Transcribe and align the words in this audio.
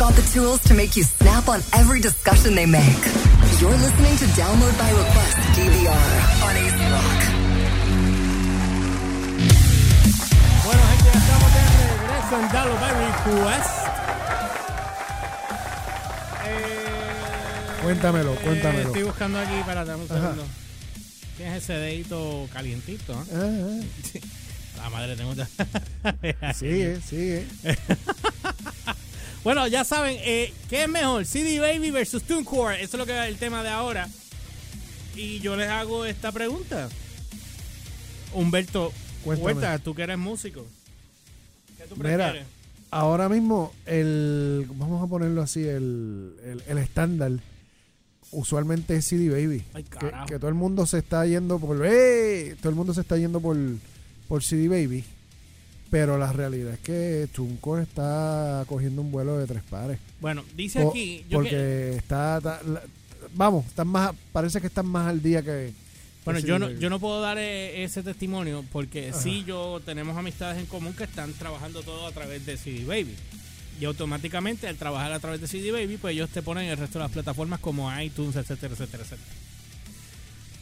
got 0.00 0.14
the 0.14 0.22
tools 0.32 0.58
to 0.64 0.72
make 0.72 0.96
you 0.96 1.04
snap 1.04 1.46
on 1.46 1.60
every 1.74 2.00
discussion 2.00 2.54
they 2.54 2.64
make. 2.64 3.02
You're 3.60 3.70
listening 3.84 4.16
to 4.16 4.26
Download 4.32 4.74
by 4.80 4.90
Request 4.96 5.36
DVR 5.56 6.10
on 6.40 6.52
AC 6.56 6.78
Rock. 6.94 7.20
Bueno, 10.64 10.82
gente, 10.88 11.04
ya 11.04 11.18
estamos 11.20 11.50
de 11.52 11.62
regreso 11.84 12.34
en 12.40 12.46
Download 12.48 12.80
by 12.80 12.92
Request. 13.04 13.70
Eh, 16.46 17.82
Cuéntamelo, 17.82 18.34
cuéntamelo. 18.36 18.86
Estoy 18.86 19.02
buscando 19.02 19.38
aquí, 19.38 19.54
espérate 19.54 19.94
un 19.94 20.08
segundo. 20.08 20.46
Tienes 21.36 21.62
ese 21.62 21.74
dedito 21.74 22.48
calientito, 22.54 23.12
¿eh? 23.12 23.26
Ah, 23.34 23.84
ah. 23.84 24.78
La 24.82 24.88
madre 24.88 25.14
tengo 25.14 25.34
ya. 25.34 25.46
Sigue, 26.54 26.98
sigue. 27.02 27.46
Bueno, 29.42 29.66
ya 29.68 29.84
saben, 29.84 30.16
eh, 30.20 30.52
¿qué 30.68 30.82
es 30.84 30.88
mejor? 30.88 31.24
CD 31.24 31.58
Baby 31.60 31.90
versus 31.90 32.22
TuneCore. 32.24 32.82
Eso 32.82 32.96
es 32.96 32.98
lo 32.98 33.06
que 33.06 33.18
es 33.18 33.26
el 33.28 33.36
tema 33.36 33.62
de 33.62 33.70
ahora. 33.70 34.08
Y 35.16 35.40
yo 35.40 35.56
les 35.56 35.68
hago 35.68 36.04
esta 36.04 36.30
pregunta. 36.30 36.88
Humberto, 38.34 38.92
Cuéntame. 39.24 39.42
cuenta, 39.54 39.78
tú 39.78 39.94
que 39.94 40.02
eres 40.02 40.18
músico. 40.18 40.66
¿Qué 41.78 41.84
tú 41.84 41.96
Mira, 41.96 42.16
prefieres? 42.30 42.46
ahora 42.90 43.28
mismo, 43.28 43.72
el 43.86 44.66
vamos 44.74 45.02
a 45.02 45.06
ponerlo 45.08 45.42
así, 45.42 45.62
el, 45.66 46.34
el, 46.44 46.62
el 46.68 46.78
estándar 46.78 47.32
usualmente 48.32 48.94
es 48.96 49.06
CD 49.06 49.30
Baby. 49.30 49.64
Ay, 49.74 49.84
Que, 50.28 50.38
todo 50.38 50.48
el 50.48 50.54
mundo 50.54 50.86
se 50.86 50.98
está 50.98 51.24
yendo 51.26 51.58
por... 51.58 51.84
¡Eh! 51.84 52.54
Todo 52.60 52.68
el 52.68 52.76
mundo 52.76 52.94
se 52.94 53.00
está 53.00 53.16
yendo 53.16 53.40
por, 53.40 53.56
por 54.28 54.44
CD 54.44 54.68
Baby. 54.68 55.04
Pero 55.90 56.16
la 56.18 56.32
realidad 56.32 56.74
es 56.74 56.78
que 56.80 57.28
TuneCore 57.34 57.82
está 57.82 58.64
cogiendo 58.68 59.02
un 59.02 59.10
vuelo 59.10 59.38
de 59.38 59.46
tres 59.46 59.62
pares. 59.68 59.98
Bueno, 60.20 60.44
dice 60.54 60.86
aquí. 60.86 61.24
Yo 61.28 61.38
porque 61.38 61.50
que- 61.50 61.96
está, 61.96 62.38
está- 62.38 62.60
la- 62.62 62.82
vamos, 63.34 63.66
están 63.66 63.88
más, 63.88 64.12
parece 64.32 64.60
que 64.60 64.68
están 64.68 64.86
más 64.86 65.08
al 65.08 65.20
día 65.20 65.42
que. 65.42 65.72
bueno, 66.24 66.40
que 66.40 66.46
yo 66.46 66.58
no, 66.60 66.70
yo 66.70 66.90
no 66.90 67.00
puedo 67.00 67.20
dar 67.20 67.38
eh, 67.38 67.82
ese 67.82 68.02
testimonio 68.04 68.64
porque 68.72 69.08
Ajá. 69.10 69.20
sí, 69.20 69.42
yo 69.46 69.80
tenemos 69.84 70.16
amistades 70.16 70.58
en 70.60 70.66
común 70.66 70.92
que 70.94 71.04
están 71.04 71.32
trabajando 71.32 71.82
todo 71.82 72.06
a 72.06 72.12
través 72.12 72.46
de 72.46 72.56
CD 72.56 72.84
Baby. 72.84 73.16
Y 73.80 73.86
automáticamente 73.86 74.68
al 74.68 74.76
trabajar 74.76 75.10
a 75.10 75.18
través 75.20 75.40
de 75.40 75.48
CD 75.48 75.72
Baby, 75.72 75.96
pues 75.96 76.12
ellos 76.14 76.28
te 76.30 76.42
ponen 76.42 76.66
el 76.66 76.76
resto 76.76 76.98
de 76.98 77.04
las 77.04 77.12
plataformas 77.12 77.60
como 77.60 77.90
iTunes, 78.00 78.36
etcétera, 78.36 78.74
etcétera, 78.74 79.02
etcétera. 79.04 79.28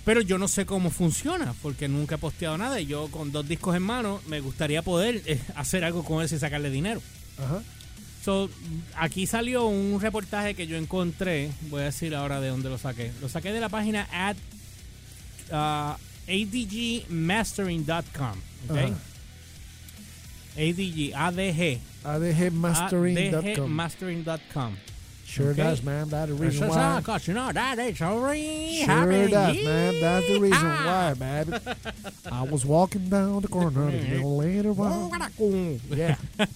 Pero 0.09 0.23
yo 0.23 0.39
no 0.39 0.49
sé 0.49 0.65
cómo 0.65 0.89
funciona, 0.89 1.55
porque 1.61 1.87
nunca 1.87 2.15
he 2.15 2.19
posteado 2.19 2.57
nada. 2.57 2.81
Y 2.81 2.87
yo 2.87 3.09
con 3.09 3.31
dos 3.31 3.47
discos 3.47 3.77
en 3.77 3.83
mano 3.83 4.23
me 4.27 4.41
gustaría 4.41 4.81
poder 4.81 5.21
eh, 5.27 5.39
hacer 5.55 5.85
algo 5.85 6.03
con 6.03 6.25
eso 6.25 6.35
y 6.35 6.39
sacarle 6.39 6.71
dinero. 6.71 7.03
Ajá. 7.37 7.63
So, 8.25 8.49
aquí 8.97 9.27
salió 9.27 9.67
un 9.67 10.01
reportaje 10.01 10.55
que 10.55 10.67
yo 10.67 10.79
encontré. 10.79 11.51
Voy 11.69 11.83
a 11.83 11.85
decir 11.85 12.15
ahora 12.15 12.41
de 12.41 12.49
dónde 12.49 12.71
lo 12.71 12.79
saqué. 12.79 13.13
Lo 13.21 13.29
saqué 13.29 13.53
de 13.53 13.61
la 13.61 13.69
página 13.69 14.09
ad, 14.11 14.37
uh, 15.51 15.95
adgmastering.com. 16.27 18.39
¿ok? 18.71 18.79
Ajá. 18.79 18.95
ADG, 20.57 21.15
ADG. 21.15 21.81
ADGmastering.com. 22.05 23.45
ADGmastering.com. 23.45 24.75
Sure 25.29 25.53
does, 25.53 25.83
ma'am. 25.83 26.09
That's 26.09 26.31
the 26.31 26.35
reason 26.35 26.69
why. 26.69 27.03
You 27.23 27.35
know 27.35 27.53
that 27.53 27.79
it's 27.79 27.99
Sure 27.99 29.29
does, 29.29 29.57
ma'am. 29.63 30.01
That's 30.01 30.27
the 30.27 30.41
reason 30.41 30.69
why, 30.69 31.15
baby. 31.15 31.53
I 32.33 32.43
was 32.43 32.65
walking 32.65 33.11
down 33.11 33.43
the 33.43 33.49
corner 33.49 33.89
and 33.89 34.25
later 34.25 34.71
on. 34.71 35.81
Yeah. 35.91 36.17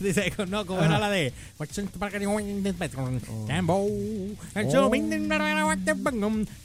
Dice, 0.00 0.30
no, 0.48 0.64
como 0.64 0.80
era 0.80 0.92
uh-huh. 0.92 1.00
la 1.00 1.10
de 1.10 1.32
Lambo, 3.48 3.74
oh. 3.76 4.36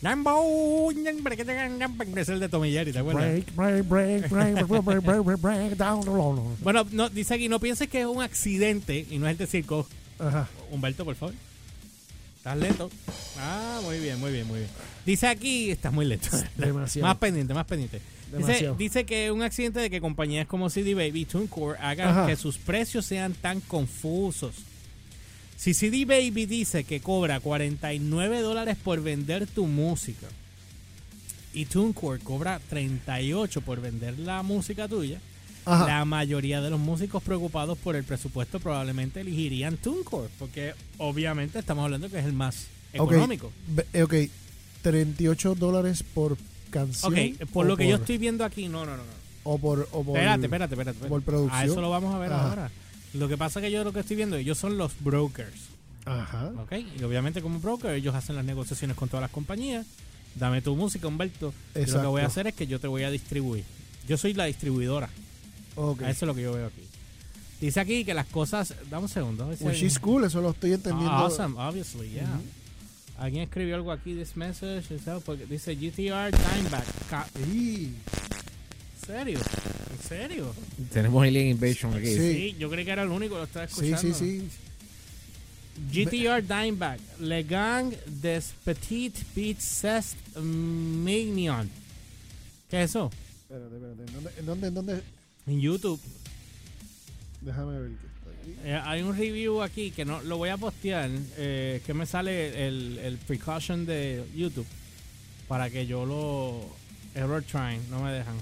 Lambo, 0.04 0.34
oh. 0.36 0.92
es 2.16 2.30
el 2.30 2.40
de 2.40 2.50
Tomillari, 2.50 2.92
¿te 2.92 3.00
acuerdas? 3.00 3.24
Break, 3.24 3.56
break, 3.56 3.88
break, 3.88 4.30
break, 4.30 4.68
break, 4.68 5.24
break, 5.24 5.42
break, 5.42 5.78
down 5.78 6.02
the 6.02 6.12
Bueno, 6.62 6.86
no, 6.92 7.10
dice 7.10 7.34
aquí, 7.34 7.50
no 7.50 7.60
pienses 7.60 7.88
que 7.88 8.02
es 8.02 8.06
un 8.06 8.22
accidente 8.22 9.08
y 9.10 9.18
no 9.18 9.26
es 9.28 9.32
el 9.32 9.38
de 9.40 9.48
circo, 9.48 9.88
Ajá. 10.28 10.48
Humberto, 10.72 11.06
por 11.06 11.16
favor. 11.16 11.36
Estás 12.38 12.58
lento. 12.58 12.90
Ah, 13.40 13.80
muy 13.84 14.00
bien, 14.00 14.20
muy 14.20 14.32
bien, 14.32 14.46
muy 14.48 14.60
bien. 14.60 14.70
Dice 15.06 15.28
aquí, 15.28 15.72
estás 15.72 15.94
muy 15.94 16.06
lento. 16.06 16.30
Demasiado. 16.58 17.08
Más 17.08 17.18
pendiente, 17.18 17.54
más 17.54 17.66
pendiente. 17.66 18.02
Dice, 18.38 18.72
dice 18.78 19.06
que 19.06 19.28
es 19.28 19.32
un 19.32 19.44
accidente 19.44 19.80
de 19.80 19.90
que 19.90 20.02
compañías 20.02 20.48
como 20.48 20.70
CD 20.70 20.96
Baby 20.96 21.22
y 21.22 21.26
TuneCore 21.26 21.78
hagan 21.80 22.08
Ajá. 22.10 22.28
que 22.28 22.36
sus 22.36 22.58
precios 22.58 23.06
sean 23.06 23.34
tan 23.34 23.62
confusos. 23.62 24.56
Si 25.56 25.74
CD 25.74 26.04
Baby 26.06 26.46
dice 26.48 26.84
que 26.84 27.00
cobra 27.00 27.40
49 27.40 28.42
dólares 28.42 28.76
por 28.84 29.02
vender 29.02 29.46
tu 29.48 29.68
música 29.68 30.28
y 31.54 31.66
TuneCore 31.66 32.20
cobra 32.24 32.60
38 32.70 33.62
por 33.62 33.80
vender 33.80 34.18
la 34.20 34.42
música 34.42 34.88
tuya, 34.88 35.20
Ajá. 35.66 35.88
la 35.88 36.06
mayoría 36.06 36.62
de 36.62 36.70
los 36.70 36.80
músicos 36.80 37.24
preocupados 37.24 37.78
por 37.78 37.96
el 37.96 38.04
presupuesto 38.04 38.60
probablemente 38.60 39.22
elegirían 39.22 39.78
TuneCore, 39.78 40.30
porque 40.40 40.74
obviamente 40.98 41.60
estamos 41.60 41.84
hablando 41.86 42.10
que 42.10 42.20
es 42.20 42.26
el 42.26 42.34
más 42.34 42.68
Ok. 42.98 43.12
económico. 43.14 43.52
Eh, 43.94 44.04
Ok. 44.04 44.14
38 44.82 45.56
dólares 45.56 46.04
por 46.14 46.38
canción. 46.70 47.14
Ok, 47.14 47.48
por 47.52 47.66
lo 47.66 47.78
que 47.78 47.88
yo 47.88 47.96
estoy 47.96 48.18
viendo 48.18 48.44
aquí, 48.44 48.68
no, 48.68 48.86
no, 48.86 48.92
no. 48.98 49.04
no. 49.04 49.24
O 49.46 49.58
por. 49.58 49.88
O 49.92 50.04
por 50.04 50.18
Espérate, 50.18 50.46
espérate, 50.46 50.74
espérate. 50.74 50.92
espérate. 50.98 51.10
por 51.10 51.22
producción. 51.22 51.62
A 51.62 51.66
eso 51.66 51.82
lo 51.82 51.90
vamos 51.90 52.14
a 52.14 52.18
ver 52.20 52.32
Ajá. 52.34 52.50
ahora. 52.50 52.72
Lo 53.14 53.28
que 53.30 53.38
pasa 53.38 53.60
es 53.60 53.66
que 53.66 53.72
yo 53.72 53.84
lo 53.84 53.94
que 53.94 54.00
estoy 54.02 54.16
viendo, 54.18 54.36
ellos 54.38 54.58
son 54.58 54.78
los 54.78 54.94
brokers, 55.00 55.54
Ajá. 56.06 56.52
¿ok? 56.62 56.74
Y 57.00 57.04
obviamente 57.04 57.42
como 57.42 57.60
broker 57.60 57.92
ellos 57.92 58.16
hacen 58.16 58.36
las 58.36 58.44
negociaciones 58.46 58.98
con 58.98 59.08
todas 59.10 59.22
las 59.22 59.32
compañías. 59.32 59.86
Dame 60.36 60.62
tu 60.62 60.76
música, 60.76 61.08
Humberto. 61.08 61.54
Y 61.76 61.86
lo 61.86 62.02
que 62.02 62.08
voy 62.08 62.22
a 62.24 62.26
hacer 62.28 62.48
es 62.48 62.54
que 62.56 62.66
yo 62.68 62.80
te 62.80 62.88
voy 62.88 63.04
a 63.04 63.12
distribuir. 63.12 63.64
Yo 64.08 64.18
soy 64.18 64.34
la 64.34 64.46
distribuidora. 64.46 65.10
Eso 65.76 66.08
es 66.10 66.22
lo 66.24 66.36
que 66.36 66.42
yo 66.42 66.54
veo 66.54 66.68
aquí. 66.68 66.82
Dice 67.62 67.80
aquí 67.80 68.04
que 68.04 68.14
las 68.14 68.26
cosas... 68.28 68.74
Dame 68.90 69.04
un 69.04 69.10
segundo. 69.10 69.50
dice- 69.50 69.64
Which 69.66 69.84
is 69.84 69.98
cool, 70.00 70.24
eso 70.26 70.42
lo 70.42 70.52
estoy 70.52 70.74
entendiendo. 70.74 71.12
Ah, 71.12 71.26
awesome, 71.26 71.56
obviously, 71.60 72.10
yeah. 72.10 72.40
Alguien 73.18 73.44
escribió 73.44 73.76
algo 73.76 73.92
aquí, 73.92 74.14
this 74.16 74.36
message, 74.36 74.84
porque 75.24 75.46
dice 75.46 75.76
GTR 75.76 76.32
Dimeback. 76.32 76.86
Sí. 77.46 77.94
¿En 79.02 79.06
serio? 79.08 79.40
¿En 79.40 80.08
serio? 80.08 80.56
Tenemos 80.92 81.24
Alien 81.24 81.48
Invasion 81.50 81.94
aquí. 81.94 82.08
Sí. 82.08 82.18
Sí, 82.18 82.56
yo 82.60 82.70
creí 82.70 82.84
que 82.86 82.92
era 82.92 83.04
el 83.04 83.10
único 83.10 83.36
que 83.36 83.40
lo 83.40 83.44
estaba 83.46 83.68
Sí, 83.68 83.92
escuchando. 83.92 84.18
sí, 84.18 84.42
sí. 84.42 84.50
GTR 85.92 86.42
Dimeback, 86.42 87.00
Le 87.20 87.44
Gang 87.44 87.94
des 88.22 88.54
Petits 88.64 89.24
Beats 89.36 89.64
Cest 89.64 90.16
Mignon. 90.38 91.70
¿Qué 92.70 92.84
es 92.84 92.90
eso? 92.92 93.12
Espérate, 93.50 93.76
espérate. 93.76 94.04
¿En 94.04 94.14
dónde? 94.14 94.32
¿En 94.40 94.46
dónde? 94.46 94.68
¿En 94.68 94.74
dónde? 94.74 95.04
En 95.48 95.60
YouTube. 95.60 96.00
Déjame 97.42 97.80
ver 97.80 97.90
qué 97.92 98.08
está 98.08 98.42
aquí. 98.42 98.56
Eh, 98.64 98.82
hay 98.84 99.02
un 99.02 99.18
review 99.18 99.62
aquí 99.62 99.92
que 99.92 100.06
no 100.06 100.22
lo 100.22 100.38
voy 100.38 100.50
a 100.50 100.58
postear, 100.58 101.10
eh, 101.38 101.82
que 101.86 101.94
me 101.94 102.06
sale 102.06 102.68
el, 102.68 102.98
el 103.00 103.18
precaution 103.18 103.86
de 103.86 104.24
YouTube 104.36 104.68
para 105.48 105.70
que 105.70 105.86
yo 105.86 106.06
lo 106.06 106.62
error 107.16 107.44
trying, 107.44 107.82
no 107.90 108.02
me 108.02 108.12
dejan. 108.12 108.36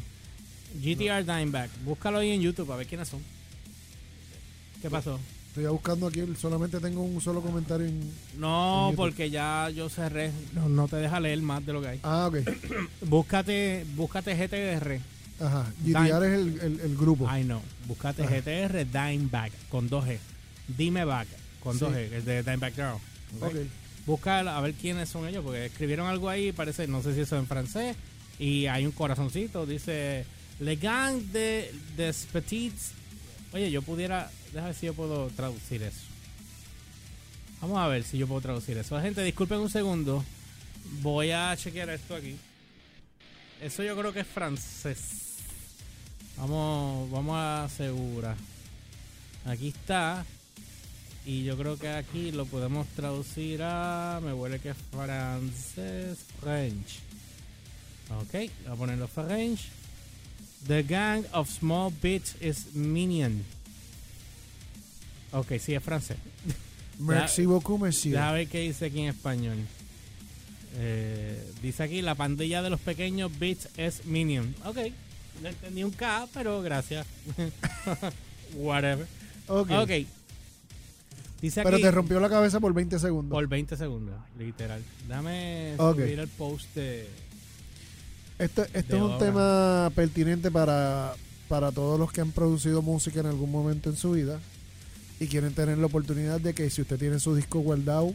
GTR 0.82 1.26
Dimeback, 1.26 1.70
búscalo 1.84 2.20
ahí 2.20 2.32
en 2.32 2.42
YouTube 2.42 2.72
a 2.72 2.78
ver 2.78 2.88
quiénes 2.88 3.10
son. 3.10 3.22
¿Qué 4.82 4.90
pasó? 4.90 5.20
Estoy 5.50 5.66
buscando 5.66 6.08
aquí, 6.08 6.24
solamente 6.40 6.80
tengo 6.80 7.02
un 7.02 7.20
solo 7.20 7.42
comentario 7.42 7.86
en... 7.86 8.10
No, 8.38 8.92
En 8.92 8.96
porque 8.96 9.30
ya 9.30 9.70
yo 9.70 9.90
cerré, 9.90 10.32
no, 10.54 10.70
no 10.70 10.88
te 10.88 10.96
deja 10.96 11.20
leer 11.20 11.42
más 11.42 11.66
de 11.66 11.74
lo 11.74 11.82
que 11.82 11.88
hay. 11.90 12.00
Ah, 12.04 12.30
ok. 12.30 12.38
Búscate, 13.02 13.86
búscate 13.96 14.34
GTR. 14.34 15.00
Ajá. 15.42 15.66
GTR 15.84 16.24
es 16.26 16.34
el, 16.40 16.60
el, 16.62 16.80
el 16.82 16.98
grupo. 16.98 17.30
I 17.36 17.44
know. 17.44 17.62
Búscate 17.88 18.24
Ajá. 18.24 18.36
GTR 18.40 18.86
Dimeback 18.86 19.52
con 19.70 19.90
2G. 19.90 20.18
Dime 20.78 21.06
back 21.06 21.28
con 21.62 21.78
Sí. 21.78 21.86
2G, 21.86 21.96
el 22.14 22.26
de 22.26 22.44
Dimeback 22.44 22.76
Girl. 22.76 22.96
¿ok? 23.40 23.44
Ok. 23.44 23.56
Busca 24.06 24.40
a 24.40 24.62
ver 24.62 24.74
quiénes 24.74 25.10
son 25.10 25.28
ellos, 25.28 25.44
porque 25.44 25.66
escribieron 25.68 26.08
algo 26.08 26.28
ahí, 26.30 26.52
parece, 26.52 26.88
no 26.88 27.04
sé 27.04 27.14
si 27.14 27.22
eso 27.22 27.36
es 27.36 27.42
en 27.42 27.48
francés, 27.48 27.96
y 28.40 28.66
hay 28.66 28.86
un 28.88 28.92
corazoncito, 28.94 29.66
dice 29.68 30.26
Le 30.60 30.76
Gang 30.78 31.18
de 31.32 31.72
des 31.96 32.28
Petits. 32.32 32.92
Oye, 33.54 33.70
yo 33.70 33.82
pudiera, 33.84 34.32
déjame 34.54 34.68
ver 34.70 34.76
si 34.76 34.86
yo 34.88 34.94
puedo 34.96 35.28
traducir 35.30 35.84
eso. 35.84 36.00
Vamos 37.62 37.78
a 37.78 37.88
ver 37.88 38.04
si 38.04 38.18
yo 38.18 38.28
puedo 38.28 38.42
traducir 38.42 38.76
eso. 38.78 39.00
Gente, 39.00 39.24
disculpen 39.24 39.60
un 39.60 39.70
segundo. 39.70 40.26
Voy 41.04 41.30
a 41.32 41.56
chequear 41.56 41.90
esto 41.92 42.16
aquí. 42.16 42.36
Eso 43.62 43.84
yo 43.84 43.96
creo 43.96 44.12
que 44.12 44.22
es 44.22 44.28
francés. 44.28 45.31
Vamos, 46.38 47.10
vamos 47.12 47.36
a 47.36 47.66
asegurar. 47.66 48.36
Aquí 49.46 49.70
está. 49.70 50.26
Y 51.26 51.44
yo 51.44 51.58
creo 51.58 51.78
que 51.78 51.90
aquí 51.90 52.32
lo 52.32 52.46
podemos 52.46 52.88
traducir 52.96 53.62
a. 53.64 54.20
Me 54.24 54.34
huele 54.34 54.60
que 54.60 54.70
es 54.70 54.78
francés. 54.92 56.20
French. 56.40 57.00
Ok, 58.22 58.34
voy 58.34 58.74
a 58.74 58.76
ponerlo 58.76 59.08
French. 59.08 59.70
The 60.68 60.84
gang 60.84 61.26
of 61.34 61.50
small 61.50 61.92
bitch 61.92 62.36
is 62.42 62.74
minion. 62.74 63.44
Ok, 65.32 65.54
sí, 65.60 65.74
es 65.74 65.84
francés. 65.84 66.18
Merci 67.00 67.46
beaucoup, 67.46 67.80
monsieur. 67.80 68.16
Déjame 68.18 68.40
ver 68.40 68.48
qué 68.48 68.60
dice 68.60 68.86
aquí 68.86 69.02
en 69.02 69.10
español. 69.10 69.58
Eh, 70.78 71.52
dice 71.62 71.84
aquí, 71.84 72.02
la 72.02 72.16
pandilla 72.16 72.62
de 72.62 72.70
los 72.70 72.80
pequeños 72.80 73.38
bits 73.40 73.70
es 73.78 74.06
Minion. 74.06 74.56
Ok, 74.66 74.78
no 75.42 75.50
entendí 75.50 75.84
un 75.84 75.92
K, 75.92 76.28
pero 76.34 76.62
gracias. 76.62 77.06
Whatever. 78.56 79.06
Ok. 79.48 79.72
Ok. 79.72 79.90
Dice 81.42 81.64
Pero 81.64 81.76
aquí, 81.78 81.82
te 81.84 81.92
rompió 81.92 82.20
la 82.20 82.30
cabeza 82.30 82.60
por 82.60 82.74
20 82.74 83.00
segundos. 83.00 83.32
por 83.36 83.48
20 83.48 83.76
segundos, 83.76 84.16
literal. 84.38 84.82
Dame 85.08 85.74
Ok. 85.78 85.96
subir 86.00 86.20
el 86.20 86.28
post 86.28 86.76
de... 86.76 87.08
Esto, 88.38 88.64
esto 88.74 88.74
de 88.74 88.98
es 88.98 89.02
un 89.04 89.12
obra. 89.14 89.18
tema 89.18 89.92
pertinente 89.96 90.52
para, 90.52 91.14
para 91.48 91.72
todos 91.72 92.00
los 92.00 92.12
que 92.12 92.22
han 92.22 92.32
producido 92.32 92.82
música 92.84 93.22
en 93.22 93.26
algún 93.26 93.52
momento 93.52 93.90
en 93.90 93.96
su 93.96 94.12
vida 94.12 94.40
y 95.20 95.28
quieren 95.28 95.54
tener 95.54 95.78
la 95.80 95.86
oportunidad 95.88 96.40
de 96.40 96.54
que 96.54 96.70
si 96.70 96.82
usted 96.82 97.00
tiene 97.00 97.20
su 97.20 97.36
disco 97.36 97.60
guardado, 97.60 98.14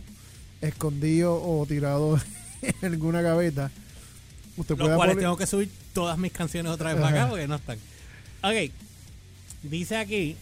escondido 0.60 1.34
o 1.42 1.66
tirado 1.66 2.20
en 2.62 2.74
alguna 2.92 3.22
gaveta, 3.22 3.72
usted 4.56 4.76
Los 4.76 4.84
pueda 4.86 4.96
cuales 4.96 5.14
poner- 5.16 5.24
tengo 5.24 5.36
que 5.36 5.46
subir 5.46 5.68
todas 5.96 6.18
mis 6.18 6.30
canciones 6.32 6.70
otra 6.70 6.92
vez 6.92 7.02
para 7.02 7.22
acá 7.22 7.28
porque 7.30 7.48
no 7.48 7.54
están. 7.56 7.78
Ok. 8.42 8.70
Dice 9.62 9.96
aquí, 9.96 10.36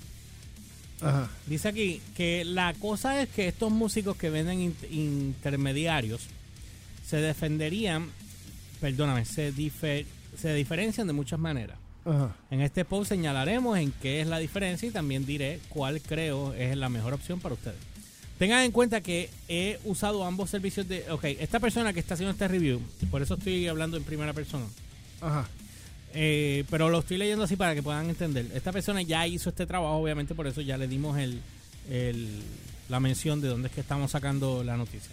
Ajá. 1.00 1.30
dice 1.46 1.68
aquí 1.68 2.00
que 2.16 2.44
la 2.44 2.74
cosa 2.74 3.22
es 3.22 3.28
que 3.28 3.48
estos 3.48 3.70
músicos 3.70 4.16
que 4.16 4.30
venden 4.30 4.60
in- 4.60 4.76
intermediarios 4.90 6.22
se 7.06 7.18
defenderían, 7.18 8.10
perdóname, 8.80 9.24
se, 9.24 9.54
difer- 9.54 10.06
se 10.36 10.52
diferencian 10.54 11.06
de 11.06 11.12
muchas 11.12 11.38
maneras. 11.38 11.78
Ajá. 12.04 12.34
En 12.50 12.60
este 12.60 12.84
post 12.84 13.08
señalaremos 13.10 13.78
en 13.78 13.92
qué 13.92 14.20
es 14.20 14.26
la 14.26 14.38
diferencia 14.38 14.88
y 14.88 14.92
también 14.92 15.24
diré 15.24 15.60
cuál 15.68 16.00
creo 16.02 16.52
es 16.54 16.76
la 16.76 16.88
mejor 16.88 17.14
opción 17.14 17.40
para 17.40 17.54
ustedes. 17.54 17.76
Tengan 18.38 18.64
en 18.64 18.72
cuenta 18.72 19.00
que 19.00 19.30
he 19.48 19.78
usado 19.84 20.24
ambos 20.24 20.50
servicios 20.50 20.88
de... 20.88 21.08
Ok, 21.12 21.24
esta 21.24 21.60
persona 21.60 21.92
que 21.92 22.00
está 22.00 22.14
haciendo 22.14 22.32
este 22.32 22.48
review, 22.48 22.82
por 23.10 23.22
eso 23.22 23.34
estoy 23.34 23.68
hablando 23.68 23.96
en 23.96 24.02
primera 24.02 24.32
persona, 24.32 24.66
Ajá. 25.24 25.48
eh, 26.12 26.64
pero 26.70 26.90
lo 26.90 27.00
estoy 27.00 27.16
leyendo 27.16 27.44
así 27.44 27.56
para 27.56 27.74
que 27.74 27.82
puedan 27.82 28.08
entender. 28.10 28.46
Esta 28.54 28.72
persona 28.72 29.02
ya 29.02 29.26
hizo 29.26 29.50
este 29.50 29.66
trabajo, 29.66 29.94
obviamente 29.94 30.34
por 30.34 30.46
eso 30.46 30.60
ya 30.60 30.76
le 30.76 30.86
dimos 30.86 31.18
el, 31.18 31.40
la 32.88 33.00
mención 33.00 33.40
de 33.40 33.48
dónde 33.48 33.68
es 33.68 33.74
que 33.74 33.80
estamos 33.80 34.10
sacando 34.10 34.62
la 34.62 34.76
noticia. 34.76 35.10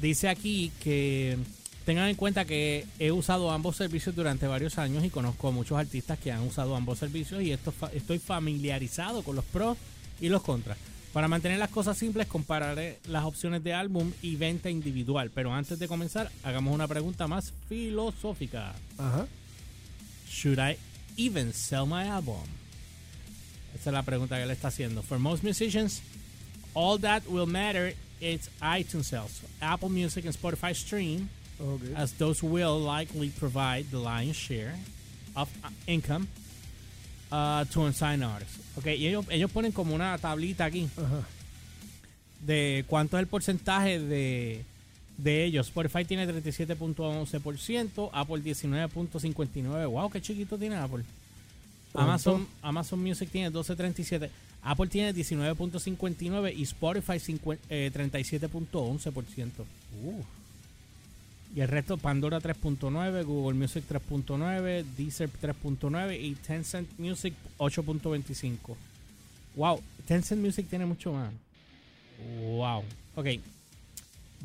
Dice 0.00 0.28
aquí 0.28 0.72
que 0.82 1.36
tengan 1.84 2.08
en 2.08 2.16
cuenta 2.16 2.44
que 2.44 2.86
he 2.98 3.10
usado 3.10 3.50
ambos 3.50 3.76
servicios 3.76 4.14
durante 4.14 4.46
varios 4.46 4.78
años 4.78 5.04
y 5.04 5.10
conozco 5.10 5.48
a 5.48 5.50
muchos 5.50 5.78
artistas 5.78 6.18
que 6.18 6.30
han 6.32 6.42
usado 6.42 6.76
ambos 6.76 6.98
servicios 6.98 7.42
y 7.42 7.52
esto 7.52 7.74
estoy 7.92 8.18
familiarizado 8.18 9.22
con 9.22 9.36
los 9.36 9.44
pros 9.44 9.76
y 10.20 10.28
los 10.28 10.42
contras. 10.42 10.78
Para 11.12 11.26
mantener 11.26 11.58
las 11.58 11.70
cosas 11.70 11.98
simples, 11.98 12.28
compararé 12.28 13.00
las 13.08 13.24
opciones 13.24 13.64
de 13.64 13.74
álbum 13.74 14.12
y 14.22 14.36
venta 14.36 14.70
individual. 14.70 15.30
Pero 15.34 15.52
antes 15.52 15.78
de 15.78 15.88
comenzar, 15.88 16.30
hagamos 16.44 16.72
una 16.72 16.86
pregunta 16.86 17.26
más 17.26 17.52
filosófica. 17.68 18.74
Ajá. 18.96 19.26
Should 20.28 20.58
I 20.60 20.76
even 21.16 21.52
sell 21.52 21.84
my 21.86 22.06
album? 22.08 22.46
Esa 23.74 23.90
es 23.90 23.94
la 23.94 24.02
pregunta 24.02 24.38
que 24.38 24.46
le 24.46 24.52
está 24.52 24.68
haciendo. 24.68 25.02
For 25.02 25.18
most 25.18 25.42
musicians, 25.42 26.00
all 26.74 26.98
that 27.00 27.24
will 27.28 27.46
matter 27.46 27.94
is 28.20 28.48
iTunes 28.62 29.06
sales, 29.06 29.40
Apple 29.60 29.88
Music 29.88 30.24
and 30.24 30.34
Spotify 30.34 30.74
stream, 30.74 31.28
as 31.96 32.12
those 32.12 32.42
will 32.42 32.78
likely 32.78 33.30
provide 33.30 33.90
the 33.90 33.98
lion's 33.98 34.36
share 34.36 34.74
of 35.36 35.48
uh, 35.64 35.68
income 35.86 36.28
uh, 37.30 37.64
to 37.72 37.82
unsigned 37.82 38.22
artists. 38.22 38.58
Ok, 38.76 38.86
y 38.86 39.06
ellos, 39.06 39.26
ellos 39.30 39.50
ponen 39.50 39.72
como 39.72 39.94
una 39.94 40.16
tablita 40.18 40.64
aquí 40.64 40.88
Ajá. 40.96 41.22
de 42.44 42.84
cuánto 42.86 43.16
es 43.16 43.22
el 43.22 43.26
porcentaje 43.26 44.00
de, 44.00 44.64
de 45.18 45.44
ellos. 45.44 45.68
Spotify 45.68 46.04
tiene 46.04 46.26
37.11%, 46.28 48.10
Apple 48.12 48.42
19.59%. 48.42 49.90
Wow, 49.90 50.10
qué 50.10 50.20
chiquito 50.20 50.58
tiene 50.58 50.76
Apple. 50.76 51.04
¿Cuánto? 51.92 52.10
Amazon, 52.10 52.46
Amazon 52.62 53.02
Music 53.02 53.28
tiene 53.30 53.50
12.37%, 53.50 54.30
Apple 54.62 54.86
tiene 54.88 55.14
19.59% 55.14 56.54
y 56.56 56.62
Spotify 56.62 57.18
50, 57.18 57.64
eh, 57.68 57.90
37.11%. 57.92 59.50
Uh. 60.04 60.22
Y 61.54 61.60
el 61.60 61.68
resto, 61.68 61.96
Pandora 61.96 62.38
3.9, 62.40 63.24
Google 63.24 63.58
Music 63.58 63.84
3.9, 63.90 64.84
Deezer 64.96 65.28
3.9 65.28 66.20
y 66.20 66.34
Tencent 66.36 66.88
Music 66.98 67.34
8.25. 67.58 68.76
Wow, 69.56 69.82
Tencent 70.06 70.40
Music 70.40 70.66
tiene 70.70 70.86
mucho 70.86 71.12
más. 71.12 71.32
Wow. 72.42 72.84
Ok. 73.16 73.26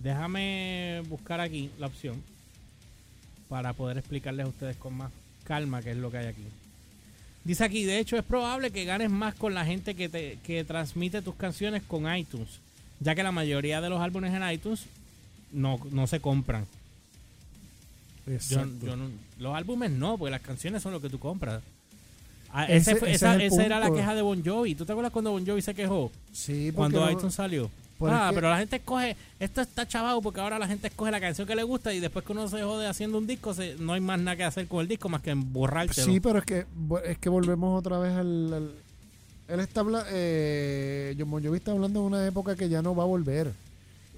Déjame 0.02 1.04
buscar 1.08 1.40
aquí 1.40 1.70
la 1.78 1.88
opción 1.88 2.22
para 3.48 3.74
poder 3.74 4.00
explicarles 4.00 4.46
a 4.48 4.50
ustedes 4.50 4.76
con 4.78 4.96
más 4.96 5.12
calma 5.44 5.82
qué 5.82 5.92
es 5.92 5.98
lo 5.98 6.10
que 6.10 6.18
hay 6.18 6.28
aquí. 6.28 6.44
Dice 7.44 7.64
aquí, 7.64 7.84
de 7.84 8.00
hecho 8.00 8.18
es 8.18 8.24
probable 8.24 8.72
que 8.72 8.86
ganes 8.86 9.12
más 9.12 9.36
con 9.36 9.54
la 9.54 9.64
gente 9.64 9.94
que, 9.94 10.10
te, 10.10 10.40
que 10.44 10.64
transmite 10.64 11.22
tus 11.22 11.36
canciones 11.36 11.84
con 11.84 12.14
iTunes, 12.14 12.60
ya 13.00 13.14
que 13.14 13.22
la 13.22 13.32
mayoría 13.32 13.82
de 13.82 13.90
los 13.90 14.02
álbumes 14.02 14.34
en 14.34 14.50
iTunes 14.50 14.88
no, 15.52 15.80
no 15.92 16.08
se 16.08 16.20
compran. 16.20 16.66
Yo, 18.28 18.34
Exacto. 18.34 18.86
yo 18.86 18.96
no- 18.96 19.10
los 19.40 19.56
álbumes 19.56 19.92
no, 19.92 20.18
porque 20.18 20.32
las 20.32 20.42
canciones 20.42 20.82
son 20.82 20.92
lo 20.94 21.02
que 21.02 21.10
tú 21.10 21.20
compras. 21.20 21.62
Ah, 22.52 22.66
Ese- 22.66 22.94
ese 22.94 23.12
esa 23.12 23.36
esa 23.44 23.66
era 23.66 23.80
la 23.80 23.92
queja 23.92 24.16
de 24.16 24.22
Bon 24.22 24.42
Jovi. 24.44 24.76
¿Tú 24.76 24.86
te 24.86 24.94
acuerdas 24.94 25.12
cuando 25.12 25.32
Bon 25.32 25.46
Jovi 25.46 25.62
se 25.62 25.74
quejó? 25.76 26.12
sí, 26.32 26.72
porque 26.72 26.76
Cuando 26.76 27.06
no- 27.06 27.12
iTunes 27.12 27.34
salió. 27.36 27.70
Ah, 28.02 28.32
pero 28.34 28.50
la 28.50 28.58
gente 28.58 28.76
escoge, 28.78 29.16
esto 29.40 29.62
está 29.62 29.88
chavado 29.88 30.22
porque 30.22 30.42
ahora 30.42 30.60
la 30.60 30.68
gente 30.68 30.88
escoge 30.88 31.12
la 31.12 31.22
canción 31.22 31.48
que 31.48 31.56
le 31.56 31.64
gusta 31.64 31.94
y 31.94 32.00
después 32.02 32.26
que 32.26 32.32
uno 32.34 32.48
se 32.50 32.62
jode 32.62 32.88
haciendo 32.88 33.18
un 33.18 33.26
disco, 33.28 33.54
se- 33.54 33.76
no 33.76 33.94
hay 33.94 34.02
más 34.02 34.20
nada 34.20 34.36
que 34.36 34.44
hacer 34.44 34.68
con 34.68 34.82
el 34.82 34.88
disco 34.90 35.08
más 35.08 35.22
que 35.22 35.34
borrártelo. 35.34 36.06
Sí, 36.06 36.20
pero 36.20 36.40
es 36.40 36.46
que 36.46 36.66
es 37.06 37.18
que 37.20 37.30
volvemos 37.30 37.78
otra 37.80 37.98
vez 38.00 38.14
al... 38.14 38.54
al- 38.54 38.72
él 39.48 39.60
está 39.60 39.80
hablando... 39.82 40.08
Eh, 40.12 41.16
John 41.18 41.30
Bon 41.32 41.44
Jovi 41.44 41.58
está 41.58 41.72
hablando 41.72 42.02
de 42.02 42.06
una 42.08 42.26
época 42.28 42.56
que 42.56 42.68
ya 42.68 42.82
no 42.82 42.96
va 42.96 43.04
a 43.04 43.08
volver. 43.08 43.52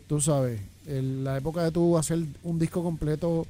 Tú 0.07 0.21
sabes, 0.21 0.59
el- 0.87 1.23
la 1.23 1.37
época 1.37 1.63
de 1.63 1.71
tú 1.71 1.97
hacer 1.97 2.19
un 2.43 2.57
disco 2.59 2.81
completo 2.83 3.45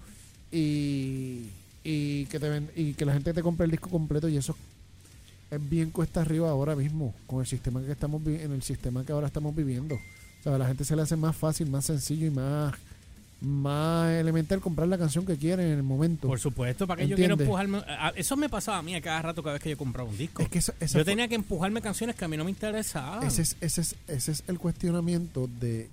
y, 0.52 1.46
y, 1.84 2.26
que 2.26 2.40
te 2.40 2.50
ven- 2.50 2.70
y 2.76 2.94
que 2.94 3.06
la 3.06 3.14
gente 3.14 3.34
te 3.34 3.42
compre 3.44 3.66
el 3.66 3.72
disco 3.72 3.90
completo 3.90 4.28
y 4.30 4.38
eso 4.38 4.56
es 5.52 5.70
bien 5.70 5.92
cuesta 5.92 6.22
arriba 6.22 6.50
ahora 6.50 6.76
mismo 6.76 7.14
con 7.26 7.40
el 7.42 7.48
sistema 7.48 7.82
que 7.82 7.92
estamos 7.92 8.22
en 8.26 8.52
el 8.52 8.62
sistema 8.64 9.04
que 9.06 9.12
ahora 9.14 9.28
estamos 9.28 9.56
viviendo. 9.56 9.96
O 9.96 10.44
sea, 10.44 10.56
a 10.56 10.58
la 10.58 10.68
gente 10.68 10.84
se 10.86 10.96
le 10.96 11.02
hace 11.02 11.16
más 11.16 11.36
fácil, 11.36 11.70
más 11.70 11.86
sencillo 11.86 12.28
y 12.28 12.32
más 12.32 12.74
más 13.40 14.10
elemental 14.14 14.60
comprar 14.60 14.88
la 14.88 14.98
canción 14.98 15.24
que 15.24 15.38
quieren 15.38 15.68
en 15.68 15.74
el 15.78 15.84
momento. 15.84 16.28
Por 16.28 16.40
supuesto, 16.40 16.88
para 16.88 17.04
que 17.04 17.08
yo 17.08 17.16
quiero 17.16 17.36
empujarme. 17.36 17.78
a- 17.88 18.12
Eso 18.16 18.36
me 18.36 18.50
pasaba 18.50 18.80
a 18.80 18.82
mí 18.82 18.96
a 18.96 19.02
cada 19.02 19.22
rato 19.22 19.44
cada 19.44 19.54
vez 19.54 19.62
que 19.62 19.70
yo 19.70 19.78
compraba 19.78 20.10
un 20.10 20.18
disco. 20.18 20.42
Es 20.42 20.50
que 20.50 20.58
esa- 20.58 20.74
esa 20.80 20.98
yo 20.98 21.06
tenía 21.06 21.28
que 21.28 21.36
empujarme 21.36 21.80
canciones 21.80 22.16
que 22.16 22.26
a 22.26 22.28
mí 22.28 22.36
no 22.36 22.44
me 22.46 22.50
interesaban. 22.50 23.24
ese 23.28 23.44
es, 23.44 23.56
ese 23.62 23.82
es, 23.82 23.96
ese 24.08 24.32
es 24.32 24.44
el 24.48 24.58
cuestionamiento 24.58 25.48
de, 25.60 25.88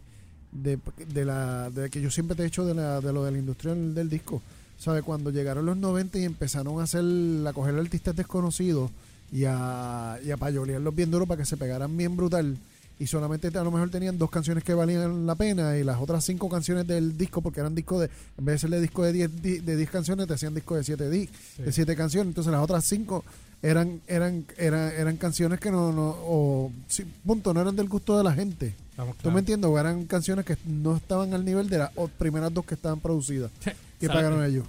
de, 0.54 0.78
de 1.12 1.24
la 1.24 1.68
de 1.70 1.90
que 1.90 2.00
yo 2.00 2.10
siempre 2.10 2.34
te 2.36 2.44
he 2.44 2.46
hecho 2.46 2.64
de, 2.64 2.74
la, 2.74 3.00
de 3.00 3.12
lo 3.12 3.24
de 3.24 3.32
la 3.32 3.38
industria 3.38 3.74
del, 3.74 3.94
del 3.94 4.08
disco. 4.08 4.40
¿Sabes? 4.78 5.02
Cuando 5.04 5.30
llegaron 5.30 5.64
los 5.66 5.76
90 5.76 6.18
y 6.18 6.24
empezaron 6.24 6.80
a 6.80 6.84
hacer 6.84 7.04
a 7.46 7.52
coger 7.52 7.78
artistas 7.78 8.16
desconocidos 8.16 8.90
y 9.32 9.44
a, 9.44 10.18
y 10.24 10.30
a 10.30 10.36
payolearlos 10.36 10.94
bien 10.94 11.10
duro 11.10 11.26
para 11.26 11.40
que 11.42 11.46
se 11.46 11.56
pegaran 11.56 11.96
bien 11.96 12.16
brutal. 12.16 12.56
Y 12.98 13.06
solamente 13.06 13.48
a 13.56 13.62
lo 13.64 13.70
mejor 13.70 13.90
tenían 13.90 14.18
dos 14.18 14.30
canciones 14.30 14.62
que 14.62 14.74
valían 14.74 15.26
la 15.26 15.34
pena 15.34 15.76
y 15.76 15.82
las 15.84 16.00
otras 16.00 16.24
cinco 16.24 16.48
canciones 16.48 16.86
del 16.86 17.16
disco, 17.18 17.40
porque 17.40 17.60
eran 17.60 17.74
discos 17.74 18.00
de, 18.02 18.10
en 18.38 18.44
vez 18.44 18.54
de 18.56 18.58
serle 18.60 18.80
disco 18.80 19.02
de 19.04 19.12
10 19.12 19.42
di- 19.42 19.58
de 19.58 19.76
10 19.76 19.90
canciones, 19.90 20.26
te 20.28 20.34
hacían 20.34 20.54
disco 20.54 20.76
de 20.76 20.84
7 20.84 21.08
di- 21.10 21.28
de 21.58 21.72
siete 21.72 21.96
canciones. 21.96 22.28
Entonces 22.30 22.52
las 22.52 22.62
otras 22.62 22.84
cinco 22.84 23.24
eran 23.62 24.00
eran 24.06 24.44
eran, 24.58 24.92
eran 24.92 25.16
canciones 25.16 25.58
que 25.58 25.70
no, 25.70 25.92
no 25.92 26.08
o, 26.24 26.72
sí, 26.88 27.04
punto, 27.26 27.52
no 27.54 27.60
eran 27.62 27.74
del 27.74 27.88
gusto 27.88 28.16
de 28.18 28.24
la 28.24 28.32
gente. 28.32 28.74
Estamos 28.94 29.16
¿Tú 29.16 29.22
claros. 29.22 29.34
me 29.34 29.40
entiendes? 29.40 29.70
Eran 29.72 30.04
canciones 30.06 30.44
que 30.44 30.56
no 30.66 30.96
estaban 30.96 31.34
al 31.34 31.44
nivel 31.44 31.68
de 31.68 31.78
las 31.78 31.90
primeras 32.16 32.54
dos 32.54 32.64
que 32.64 32.74
estaban 32.74 33.00
producidas. 33.00 33.50
que 33.98 34.06
pagaron 34.08 34.44
ellos? 34.44 34.66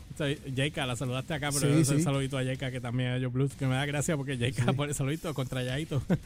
Jaika, 0.55 0.85
la 0.87 0.95
saludaste 0.95 1.33
acá, 1.35 1.49
pero 1.51 1.71
Sí, 1.83 1.91
un 1.91 1.97
sí. 1.99 2.03
saludito 2.03 2.37
a 2.37 2.43
Jaika 2.43 2.71
que 2.71 2.79
también 2.81 3.09
a 3.09 3.17
ellos 3.17 3.31
Blues, 3.33 3.53
que 3.53 3.67
me 3.67 3.75
da 3.75 3.85
gracia 3.85 4.15
porque 4.17 4.37
Jaika 4.37 4.65
Sí. 4.65 4.71
pone 4.71 4.93
saludito 4.93 5.33
contra 5.33 5.61
Yaito. 5.63 6.01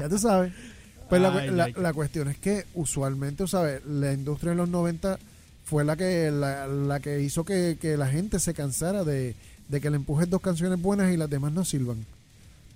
Ya 0.00 0.08
tú 0.08 0.18
sabes. 0.18 0.52
Pues 1.08 1.22
la, 1.22 1.28
Ay, 1.34 1.50
la- 1.50 1.68
Jake. 1.68 1.80
la 1.80 1.92
cuestión 1.94 2.28
es 2.28 2.36
que 2.38 2.66
usualmente, 2.74 3.46
¿sabes? 3.48 3.82
La 3.86 4.12
industria 4.12 4.52
en 4.52 4.58
los 4.58 4.68
90 4.68 5.18
fue 5.64 5.84
la 5.84 5.96
que 5.96 6.30
la, 6.30 6.66
la 6.66 7.00
que 7.00 7.20
hizo 7.22 7.44
que, 7.44 7.78
que 7.80 7.96
la 7.96 8.08
gente 8.08 8.38
se 8.40 8.52
cansara 8.54 9.04
de, 9.04 9.34
de 9.68 9.80
que 9.80 9.88
le 9.90 9.96
empujes 9.96 10.28
dos 10.28 10.40
canciones 10.42 10.80
buenas 10.80 11.12
y 11.12 11.16
las 11.16 11.30
demás 11.30 11.52
no 11.52 11.64
sirvan. 11.64 12.04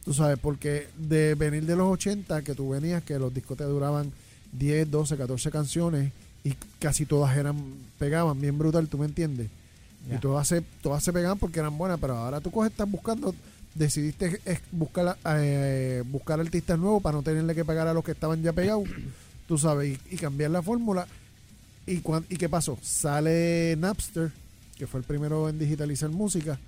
Tú 0.04 0.12
sabes, 0.14 0.38
porque 0.38 0.88
de 0.98 1.34
venir 1.36 1.64
de 1.64 1.76
los 1.76 1.86
80, 1.92 2.42
que 2.42 2.54
tú 2.54 2.70
venías, 2.70 3.02
que 3.04 3.18
los 3.18 3.32
discos 3.32 3.56
te 3.56 3.64
duraban 3.64 4.10
10, 4.52 4.90
12, 4.90 5.16
14 5.16 5.50
canciones 5.50 6.12
y 6.44 6.54
casi 6.80 7.06
todas 7.06 7.36
eran 7.36 7.56
pegaban 7.98 8.40
bien 8.40 8.58
brutal, 8.58 8.88
¿tú 8.88 8.98
me 8.98 9.06
entiendes? 9.06 9.48
Y 10.12 10.16
todas 10.18 10.48
se, 10.48 10.60
todas 10.82 11.04
se 11.04 11.12
pegaban 11.12 11.38
porque 11.38 11.60
eran 11.60 11.78
buenas, 11.78 12.00
pero 12.00 12.16
ahora 12.16 12.40
tú 12.40 12.50
coges, 12.50 12.72
estás 12.72 12.90
buscando 12.90 13.34
decidiste 13.74 14.38
buscar, 14.72 15.16
eh, 15.36 16.02
buscar 16.10 16.38
artistas 16.40 16.78
nuevos 16.78 17.02
para 17.02 17.16
no 17.16 17.22
tenerle 17.22 17.54
que 17.54 17.64
pagar 17.64 17.86
a 17.88 17.94
los 17.94 18.04
que 18.04 18.10
estaban 18.12 18.42
ya 18.42 18.52
pegados, 18.52 18.88
tú 19.48 19.56
sabes, 19.56 19.98
y, 20.10 20.14
y 20.14 20.18
cambiar 20.18 20.50
la 20.50 20.62
fórmula. 20.62 21.06
¿Y, 21.86 21.98
cuan- 21.98 22.24
¿Y 22.28 22.36
qué 22.36 22.48
pasó? 22.48 22.76
Sale 22.82 23.76
Napster, 23.78 24.30
que 24.76 24.86
fue 24.86 25.00
el 25.00 25.06
primero 25.06 25.48
en 25.48 25.58
digitalizar 25.58 26.10
música, 26.10 26.58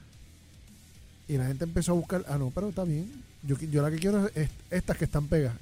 y 1.29 1.37
la 1.37 1.47
gente 1.47 1.65
empezó 1.65 1.93
a 1.93 1.95
buscar, 1.95 2.25
ah, 2.29 2.39
no, 2.39 2.51
pero 2.55 2.69
está 2.69 2.85
bien, 2.85 3.11
yo, 3.43 3.57
yo 3.59 3.83
la 3.83 3.91
que 3.91 3.99
quiero 3.99 4.29
es 4.35 4.51
estas 4.71 4.97
que 4.97 5.05
están 5.07 5.27
pegadas. 5.27 5.57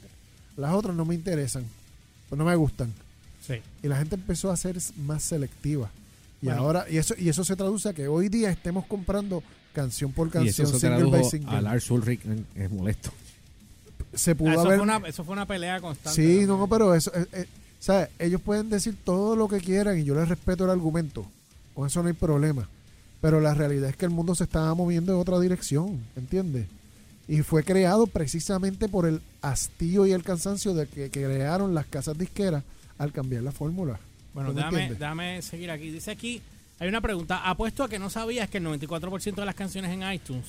Las 0.56 0.74
otras 0.74 0.94
no 0.94 1.04
me 1.04 1.14
interesan, 1.14 1.64
pues 2.28 2.38
no 2.38 2.44
me 2.44 2.54
gustan. 2.56 2.92
Sí. 3.46 3.54
Y 3.82 3.88
la 3.88 3.96
gente 3.98 4.14
empezó 4.16 4.50
a 4.50 4.56
ser 4.56 4.76
más 5.04 5.22
selectiva. 5.22 5.90
Y 6.40 6.46
Bueno. 6.46 6.62
ahora, 6.62 6.86
y 6.90 6.96
eso, 6.98 7.14
y 7.18 7.28
eso 7.28 7.44
se 7.44 7.56
traduce 7.56 7.88
a 7.88 7.92
que 7.92 8.08
hoy 8.08 8.28
día 8.28 8.50
estemos 8.50 8.84
comprando 8.86 9.42
canción 9.72 10.12
por 10.12 10.28
Y 10.28 10.30
canción, 10.30 10.66
eso 10.66 10.78
se 10.78 10.86
single 10.86 11.02
by 11.04 11.10
tradujo 11.10 11.30
single. 11.30 11.56
a 11.56 11.60
Lars 11.60 11.90
Ulrich 11.90 12.20
es 12.54 12.70
molesto. 12.70 13.10
Se 14.14 14.32
Ah, 14.32 14.34
pudo 14.34 14.50
eso, 14.50 14.60
haber. 14.60 14.74
fue 14.74 14.82
una, 14.82 14.96
eso 15.08 15.24
fue 15.24 15.32
una 15.32 15.46
pelea 15.46 15.80
constante. 15.80 16.14
sí, 16.14 16.26
también. 16.28 16.46
no, 16.48 16.66
pero 16.68 16.94
eso. 16.94 17.10
eh, 17.14 17.26
eh, 17.32 17.46
¿sabes? 17.80 18.08
Ellos 18.18 18.40
pueden 18.42 18.68
decir 18.68 18.94
todo 19.04 19.34
lo 19.36 19.48
que 19.48 19.58
quieran 19.58 19.98
y 19.98 20.04
yo 20.04 20.14
les 20.14 20.28
respeto 20.28 20.64
el 20.64 20.70
argumento. 20.70 21.24
Con 21.74 21.86
eso 21.86 22.02
no 22.02 22.08
hay 22.08 22.14
problema. 22.14 22.68
Pero 23.22 23.40
la 23.40 23.54
realidad 23.54 23.88
es 23.88 23.96
que 23.96 24.04
el 24.04 24.10
mundo 24.10 24.34
se 24.34 24.44
estaba 24.44 24.74
moviendo 24.74 25.14
en 25.14 25.18
otra 25.18 25.40
dirección, 25.40 26.04
¿entiendes? 26.16 26.66
Y 27.28 27.40
fue 27.42 27.62
creado 27.64 28.06
precisamente 28.06 28.88
por 28.88 29.06
el 29.06 29.22
hastío 29.40 30.06
y 30.06 30.12
el 30.12 30.22
cansancio 30.24 30.74
de 30.74 30.86
que, 30.88 31.08
que 31.08 31.22
crearon 31.24 31.72
las 31.74 31.86
casas 31.86 32.18
disqueras 32.18 32.64
al 32.98 33.12
cambiar 33.12 33.42
la 33.44 33.52
fórmula. 33.52 33.98
Bueno, 34.34 34.50
¿Tú 34.50 34.56
me 34.56 34.60
déjame, 34.60 34.76
entiendes? 34.80 34.98
déjame 34.98 35.40
seguir 35.42 35.70
aquí. 35.70 35.90
Dice 35.90 36.10
aquí, 36.10 36.42
hay 36.80 36.88
una 36.88 37.00
pregunta. 37.00 37.48
Apuesto 37.48 37.84
a 37.84 37.88
que 37.88 37.98
no 37.98 38.10
sabías 38.10 38.50
que 38.50 38.58
el 38.58 38.64
94% 38.66 39.36
de 39.36 39.46
las 39.46 39.54
canciones 39.54 39.92
en 39.92 40.12
iTunes, 40.12 40.44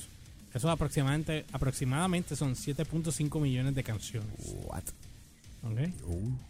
eso 0.52 0.68
aproximadamente, 0.70 1.44
aproximadamente 1.52 2.34
son 2.36 2.54
7.5 2.56 3.40
millones 3.40 3.74
de 3.74 3.82
canciones. 3.84 4.30
¿Ok? 5.62 5.90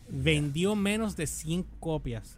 Vendió 0.09 0.75
menos 0.75 1.17
de 1.17 1.27
100 1.27 1.65
copias. 1.81 2.31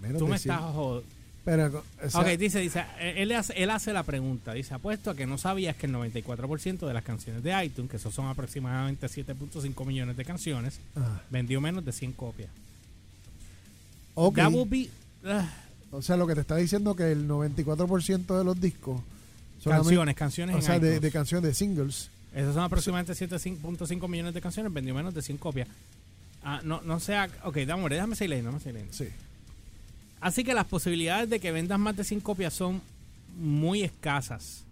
Menos 0.00 0.18
Tú 0.18 0.24
de 0.26 0.30
me 0.32 0.38
100. 0.38 0.54
estás 0.54 0.72
jodiendo. 0.74 1.08
Pero, 1.44 1.84
o 2.02 2.10
sea, 2.10 2.20
Ok, 2.20 2.28
dice, 2.38 2.58
dice, 2.60 2.84
eh, 2.98 3.16
él 3.18 3.32
hace, 3.32 3.52
él 3.62 3.68
hace 3.68 3.92
la 3.92 4.02
pregunta, 4.02 4.54
dice, 4.54 4.72
apuesto 4.72 5.10
a 5.10 5.14
que 5.14 5.26
no 5.26 5.36
sabías 5.36 5.76
que 5.76 5.86
el 5.86 5.92
94% 5.92 6.86
de 6.86 6.94
las 6.94 7.04
canciones 7.04 7.42
de 7.42 7.64
iTunes, 7.64 7.90
que 7.90 7.98
eso 7.98 8.10
son 8.10 8.28
aproximadamente 8.28 9.06
7.5 9.06 9.84
millones 9.84 10.16
de 10.16 10.24
canciones, 10.24 10.80
ah, 10.96 11.20
vendió 11.28 11.60
menos 11.60 11.84
de 11.84 11.92
100 11.92 12.12
copias. 12.12 12.50
ok. 14.14 14.36
That 14.36 14.52
would 14.52 14.70
be, 14.70 14.88
O 15.90 16.00
sea, 16.00 16.16
lo 16.16 16.26
que 16.26 16.34
te 16.34 16.40
está 16.40 16.56
diciendo 16.56 16.96
que 16.96 17.12
el 17.12 17.28
94% 17.28 18.38
de 18.38 18.44
los 18.44 18.60
discos 18.60 19.02
canciones, 19.64 20.14
canciones 20.14 20.56
o 20.56 20.60
sea, 20.60 20.78
de, 20.78 21.00
de 21.00 21.10
canciones 21.10 21.44
de 21.44 21.54
singles. 21.54 22.10
Esos 22.34 22.54
son 22.54 22.64
aproximadamente 22.64 23.12
7.5 23.12 24.08
millones 24.08 24.34
de 24.34 24.40
canciones, 24.40 24.72
vendió 24.72 24.94
menos 24.94 25.14
de 25.14 25.22
100 25.22 25.38
copias. 25.38 25.68
Ah, 26.42 26.60
no, 26.64 26.80
no 26.82 27.00
sea, 27.00 27.28
ok, 27.44 27.58
dame, 27.58 27.88
déjame 27.88 28.16
seguir 28.16 28.30
leyendo, 28.30 28.50
déjame 28.50 28.62
seguir 28.62 28.74
leyendo. 28.74 28.96
Sí. 28.96 29.08
Así 30.24 30.42
que 30.42 30.54
las 30.54 30.64
posibilidades 30.64 31.28
de 31.28 31.38
que 31.38 31.52
vendas 31.52 31.78
más 31.78 31.94
de 31.94 32.02
100 32.02 32.20
copias 32.20 32.54
son 32.54 32.80
muy 33.38 33.82
escasas. 33.82 34.64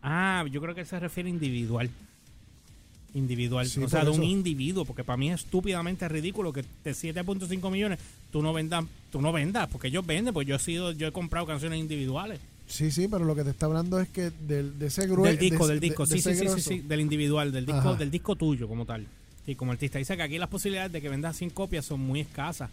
Ah, 0.00 0.44
yo 0.48 0.60
creo 0.60 0.72
que 0.72 0.84
se 0.84 1.00
refiere 1.00 1.28
individual. 1.28 1.90
Individual. 3.12 3.66
Sí, 3.68 3.82
o 3.82 3.88
sea, 3.88 4.04
de 4.04 4.10
un 4.10 4.22
individuo, 4.22 4.84
porque 4.84 5.02
para 5.02 5.16
mí 5.16 5.32
es 5.32 5.40
estúpidamente 5.40 6.08
ridículo 6.08 6.52
que 6.52 6.62
de 6.84 6.92
7.5 6.92 7.72
millones 7.72 7.98
tú 8.30 8.40
no 8.40 8.52
vendas, 8.52 8.84
tú 9.10 9.20
no 9.20 9.32
vendas, 9.32 9.68
porque 9.68 9.88
ellos 9.88 10.06
venden, 10.06 10.32
pues 10.32 10.46
yo 10.46 10.54
he 10.54 10.60
sido, 10.60 10.92
yo 10.92 11.08
he 11.08 11.12
comprado 11.12 11.44
canciones 11.44 11.80
individuales. 11.80 12.38
Sí, 12.68 12.92
sí, 12.92 13.08
pero 13.08 13.24
lo 13.24 13.34
que 13.34 13.42
te 13.42 13.50
está 13.50 13.66
hablando 13.66 13.98
es 13.98 14.08
que 14.08 14.30
del, 14.30 14.78
de 14.78 14.86
ese 14.86 15.08
grueso. 15.08 15.24
del 15.24 15.38
disco, 15.40 15.66
del 15.66 15.80
disco, 15.80 16.06
sí, 16.06 16.20
sí, 16.20 16.36
sí, 16.36 16.60
sí, 16.60 16.78
del 16.82 17.00
individual, 17.00 17.50
del 17.50 17.66
disco, 17.66 17.80
Ajá. 17.80 17.94
del 17.94 18.12
disco 18.12 18.36
tuyo 18.36 18.68
como 18.68 18.84
tal. 18.86 19.04
Sí, 19.44 19.56
como 19.56 19.72
artista. 19.72 19.98
Dice 19.98 20.16
que 20.16 20.22
aquí 20.22 20.38
las 20.38 20.48
posibilidades 20.48 20.92
de 20.92 21.02
que 21.02 21.08
vendas 21.08 21.36
100 21.36 21.50
copias 21.50 21.84
son 21.84 21.98
muy 21.98 22.20
escasas. 22.20 22.70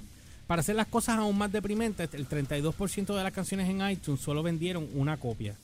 Para 0.51 0.59
hacer 0.59 0.75
las 0.75 0.87
cosas 0.87 1.17
aún 1.17 1.37
más 1.37 1.49
deprimentes, 1.49 2.13
el 2.13 2.27
32% 2.27 3.15
de 3.15 3.23
las 3.23 3.31
canciones 3.31 3.69
en 3.69 3.89
iTunes 3.89 4.19
solo 4.19 4.43
vendieron 4.43 4.85
una 4.95 5.15
copia. 5.15 5.55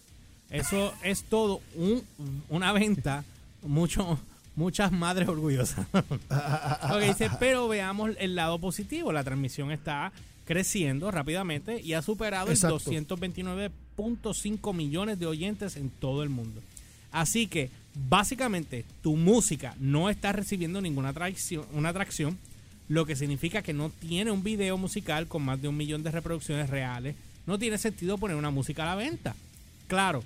Eso 0.50 0.94
es 1.04 1.26
todo 1.26 1.60
un, 1.76 2.02
una 2.48 2.72
venta, 2.72 3.26
mucho, 3.64 4.18
muchas 4.56 4.94
madres 4.94 5.28
orgullosas. 5.28 5.86
Dice, 7.06 7.30
pero 7.38 7.68
veamos 7.68 8.12
el 8.18 8.36
lado 8.36 8.60
positivo. 8.60 9.12
La 9.12 9.26
transmisión 9.26 9.72
está 9.72 10.14
creciendo 10.46 11.12
rápidamente 11.12 11.82
y 11.82 11.92
ha 11.92 12.02
superado 12.02 12.50
Exacto. 12.50 12.78
el 12.90 13.06
229.5 13.06 14.74
millones 14.74 15.20
de 15.20 15.26
oyentes 15.26 15.76
en 15.76 15.90
todo 15.90 16.24
el 16.24 16.30
mundo. 16.30 16.62
Así 17.12 17.48
que, 17.48 17.72
básicamente, 18.08 18.86
tu 19.04 19.18
música 19.18 19.76
no 19.82 20.10
está 20.10 20.32
recibiendo 20.32 20.80
ninguna 20.80 21.10
atracción, 21.10 21.66
una 21.74 21.90
atracción, 21.90 22.38
lo 22.90 23.06
que 23.06 23.16
significa 23.16 23.62
que 23.62 23.74
no 23.74 23.90
tiene 23.90 24.32
un 24.32 24.44
video 24.44 24.78
musical 24.78 25.28
con 25.28 25.44
más 25.44 25.62
de 25.62 25.68
un 25.68 25.78
millón 25.78 26.04
de 26.04 26.12
reproducciones 26.12 26.70
reales. 26.70 27.16
No 27.46 27.58
tiene 27.60 27.78
sentido 27.78 28.18
poner 28.18 28.38
una 28.38 28.50
música 28.52 28.84
a 28.84 28.88
la 28.88 28.96
venta. 28.96 29.36
Claro, 29.88 30.24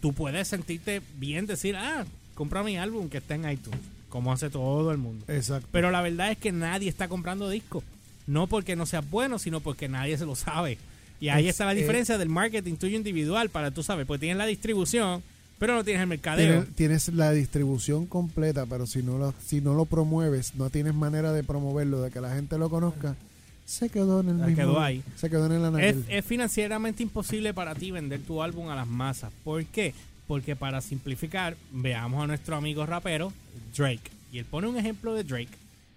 tú 0.00 0.12
puedes 0.12 0.48
sentirte 0.48 1.02
bien 1.18 1.46
decir, 1.46 1.76
ah, 1.76 2.04
compra 2.34 2.62
mi 2.62 2.76
álbum 2.78 3.08
que 3.08 3.18
está 3.18 3.34
en 3.34 3.50
iTunes, 3.50 3.80
como 4.08 4.32
hace 4.32 4.48
todo 4.50 4.90
el 4.92 4.98
mundo. 4.98 5.24
Exacto. 5.28 5.68
Pero 5.72 5.90
la 5.90 6.00
verdad 6.02 6.30
es 6.30 6.38
que 6.38 6.52
nadie 6.52 6.88
está 6.88 7.08
comprando 7.08 7.48
discos. 7.50 7.84
No 8.26 8.46
porque 8.46 8.76
no 8.76 8.86
sea 8.86 9.00
bueno, 9.00 9.38
sino 9.38 9.60
porque 9.60 9.88
nadie 9.88 10.16
se 10.16 10.24
lo 10.26 10.36
sabe. 10.36 10.78
Y 11.20 11.28
ahí 11.28 11.44
Es- 11.44 11.50
está 11.50 11.66
la 11.66 11.72
eh, 11.72 11.76
diferencia 11.76 12.18
del 12.18 12.28
marketing 12.28 12.76
tuyo 12.76 12.96
individual 12.96 13.48
para 13.50 13.70
tú 13.70 13.82
sabes, 13.82 14.06
pues 14.06 14.20
tienes 14.20 14.38
la 14.38 14.46
distribución, 14.46 15.22
pero 15.58 15.74
no 15.74 15.84
tienes 15.84 16.02
el 16.02 16.08
mercadeo. 16.08 16.62
Tienes, 16.64 16.74
tienes 16.76 17.08
la 17.08 17.30
distribución 17.32 18.06
completa, 18.06 18.66
pero 18.66 18.86
si 18.86 19.02
no, 19.02 19.18
lo, 19.18 19.34
si 19.44 19.60
no 19.60 19.74
lo 19.74 19.84
promueves, 19.86 20.54
no 20.56 20.70
tienes 20.70 20.94
manera 20.94 21.32
de 21.32 21.44
promoverlo, 21.44 22.02
de 22.02 22.10
que 22.10 22.20
la 22.20 22.34
gente 22.34 22.58
lo 22.58 22.68
conozca, 22.68 23.14
se 23.64 23.88
quedó 23.88 24.20
en 24.20 24.28
el 24.30 24.38
Se 24.38 24.46
mismo. 24.46 24.56
quedó 24.56 24.80
ahí. 24.80 25.02
Se 25.16 25.30
quedó 25.30 25.46
en 25.46 25.52
el 25.64 25.80
Es, 25.80 25.96
es 26.08 26.24
financieramente 26.24 27.02
imposible 27.02 27.54
para 27.54 27.74
ti 27.74 27.90
vender 27.90 28.20
tu 28.20 28.42
álbum 28.42 28.68
a 28.68 28.74
las 28.74 28.86
masas. 28.86 29.32
¿Por 29.44 29.64
qué? 29.66 29.94
Porque 30.26 30.56
para 30.56 30.80
simplificar, 30.80 31.56
veamos 31.70 32.22
a 32.22 32.26
nuestro 32.26 32.56
amigo 32.56 32.84
rapero 32.86 33.32
Drake. 33.76 34.10
Y 34.32 34.38
él 34.38 34.44
pone 34.46 34.66
un 34.66 34.76
ejemplo 34.76 35.14
de 35.14 35.24
Drake 35.24 35.48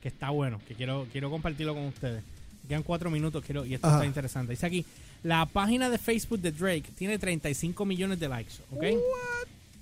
que 0.02 0.10
está 0.10 0.30
bueno, 0.30 0.62
que 0.68 0.76
quiero, 0.76 1.08
quiero 1.12 1.32
compartirlo 1.32 1.74
con 1.74 1.86
ustedes. 1.86 2.24
Quedan 2.68 2.84
cuatro 2.84 3.10
minutos 3.10 3.44
quiero, 3.46 3.66
y 3.66 3.74
esto 3.76 3.88
Ajá. 3.88 3.98
está 3.98 4.06
interesante. 4.08 4.52
Dice 4.54 4.66
aquí, 4.66 4.86
la 5.26 5.48
página 5.48 5.90
de 5.90 5.98
Facebook 5.98 6.40
de 6.40 6.52
Drake 6.52 6.92
tiene 6.96 7.18
35 7.18 7.84
millones 7.84 8.20
de 8.20 8.30
likes, 8.30 8.54
¿ok? 8.72 8.84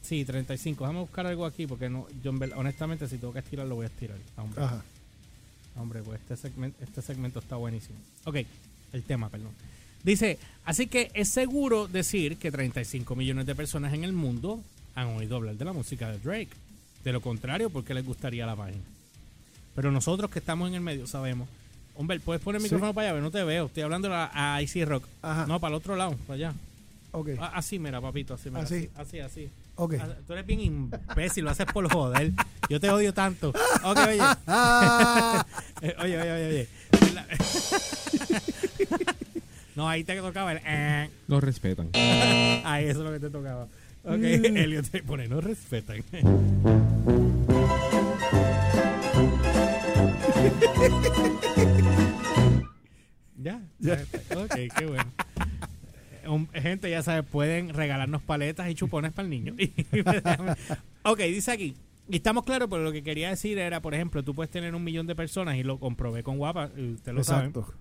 Sí, 0.02 0.24
35. 0.24 0.86
Déjame 0.86 1.02
buscar 1.02 1.28
algo 1.28 1.46
aquí 1.46 1.68
porque 1.68 1.90
no, 1.90 2.08
yo 2.24 2.32
honestamente 2.56 3.10
si 3.10 3.18
tengo 3.18 3.34
que 3.34 3.40
estirar 3.40 3.68
lo 3.68 3.76
voy 3.76 3.84
a 3.84 3.88
estirar. 3.88 4.18
Ah, 4.38 4.42
Hombre, 4.42 4.64
Ajá. 4.64 4.84
Hombre, 5.76 6.02
pues 6.02 6.22
este 6.22 6.38
segmento, 6.38 6.82
este 6.82 7.02
segmento 7.02 7.40
está 7.40 7.58
buenísimo. 7.58 7.98
Ok, 8.24 8.38
el 8.94 9.04
tema, 9.04 9.28
perdón. 9.28 9.52
Dice, 10.02 10.40
así 10.64 10.88
que 10.88 11.12
es 11.14 11.28
seguro 11.28 11.90
decir 11.90 12.38
que 12.38 12.50
35 12.50 13.14
millones 13.14 13.46
de 13.46 13.54
personas 13.54 13.94
en 13.94 14.06
el 14.06 14.14
mundo 14.14 14.62
han 14.96 15.08
oído 15.08 15.36
hablar 15.36 15.56
de 15.56 15.66
la 15.66 15.74
música 15.74 16.10
de 16.10 16.20
Drake. 16.20 16.56
De 17.04 17.12
lo 17.12 17.20
contrario, 17.20 17.70
¿por 17.70 17.84
qué 17.84 17.94
les 17.94 18.06
gustaría 18.06 18.46
la 18.46 18.56
página? 18.56 18.84
Pero 19.76 19.92
nosotros 19.92 20.32
que 20.32 20.40
estamos 20.40 20.70
en 20.70 20.76
el 20.76 20.82
medio 20.82 21.06
sabemos. 21.06 21.50
Hombre, 21.96 22.20
¿puedes 22.20 22.42
poner 22.42 22.58
el 22.60 22.62
Sí. 22.62 22.66
micrófono 22.74 22.94
para 22.94 23.10
allá? 23.12 23.22
No 23.22 23.30
te 23.32 23.44
veo. 23.44 23.68
Estoy 23.68 23.84
hablando 23.84 24.12
a, 24.14 24.56
a 24.56 24.62
IC 24.62 24.86
Rock. 24.86 25.06
Ajá. 25.22 25.46
No, 25.48 25.60
para 25.60 25.76
el 25.76 25.78
otro 25.78 25.96
lado, 25.96 26.16
para 26.28 26.36
allá. 26.36 26.54
Ok. 27.12 27.30
Ah, 27.40 27.52
Así, 27.56 27.78
mira, 27.78 28.02
papito, 28.02 28.34
así, 28.34 28.50
mira. 28.50 28.64
Así. 28.64 28.90
Así, 28.96 29.20
así. 29.20 29.42
así. 29.46 29.50
Ok. 29.76 29.96
Ah, 30.02 30.08
Tú 30.26 30.34
eres 30.34 30.46
bien 30.46 30.60
imbécil, 30.62 31.44
lo 31.46 31.52
haces 31.52 31.66
por 31.68 31.88
joder. 31.92 32.32
Yo 32.70 32.80
te 32.80 32.90
odio 32.90 33.14
tanto. 33.14 33.50
Ok, 33.84 33.98
oye. 34.08 34.20
Oye, 36.02 36.18
oye, 36.20 36.32
oye, 36.32 36.48
oye. 36.48 36.68
No, 39.76 39.90
ahí 39.90 40.04
te 40.04 40.16
tocaba 40.22 40.52
el. 40.52 40.62
eh. 40.66 41.10
Lo 41.28 41.40
respetan. 41.42 41.90
Ahí 41.96 42.86
eso 42.86 43.00
es 43.00 43.06
lo 43.06 43.12
que 43.12 43.20
te 43.20 43.30
tocaba. 43.32 43.64
Ok, 44.04 44.22
Elio 44.22 44.84
te 44.84 45.02
pone, 45.02 45.28
no 45.28 45.42
respetan. 45.42 46.04
Ya, 53.44 53.62
ya. 53.80 54.04
Ok, 54.36 54.56
qué 54.78 54.86
bueno. 54.86 55.12
Gente, 56.54 56.90
ya 56.90 57.04
sabe, 57.04 57.24
pueden 57.24 57.70
regalarnos 57.74 58.22
paletas 58.22 58.70
y 58.70 58.76
chupones 58.76 59.12
para 59.12 59.26
el 59.26 59.30
niño. 59.30 59.56
ok, 61.04 61.20
dice 61.20 61.52
aquí. 61.52 61.76
Y 62.10 62.18
estamos 62.18 62.44
claros, 62.44 62.68
pero 62.70 62.84
lo 62.84 62.92
que 62.92 63.04
quería 63.04 63.30
decir 63.30 63.58
era, 63.58 63.82
por 63.82 63.94
ejemplo, 63.94 64.24
tú 64.24 64.34
puedes 64.34 64.52
tener 64.52 64.76
un 64.76 64.84
millón 64.84 65.08
de 65.08 65.16
personas 65.16 65.56
y 65.58 65.64
lo 65.64 65.80
comprobé 65.80 66.24
con 66.24 66.38
Guapa, 66.38 66.70
usted 66.96 67.14
lo 67.14 67.20
Exacto. 67.20 67.74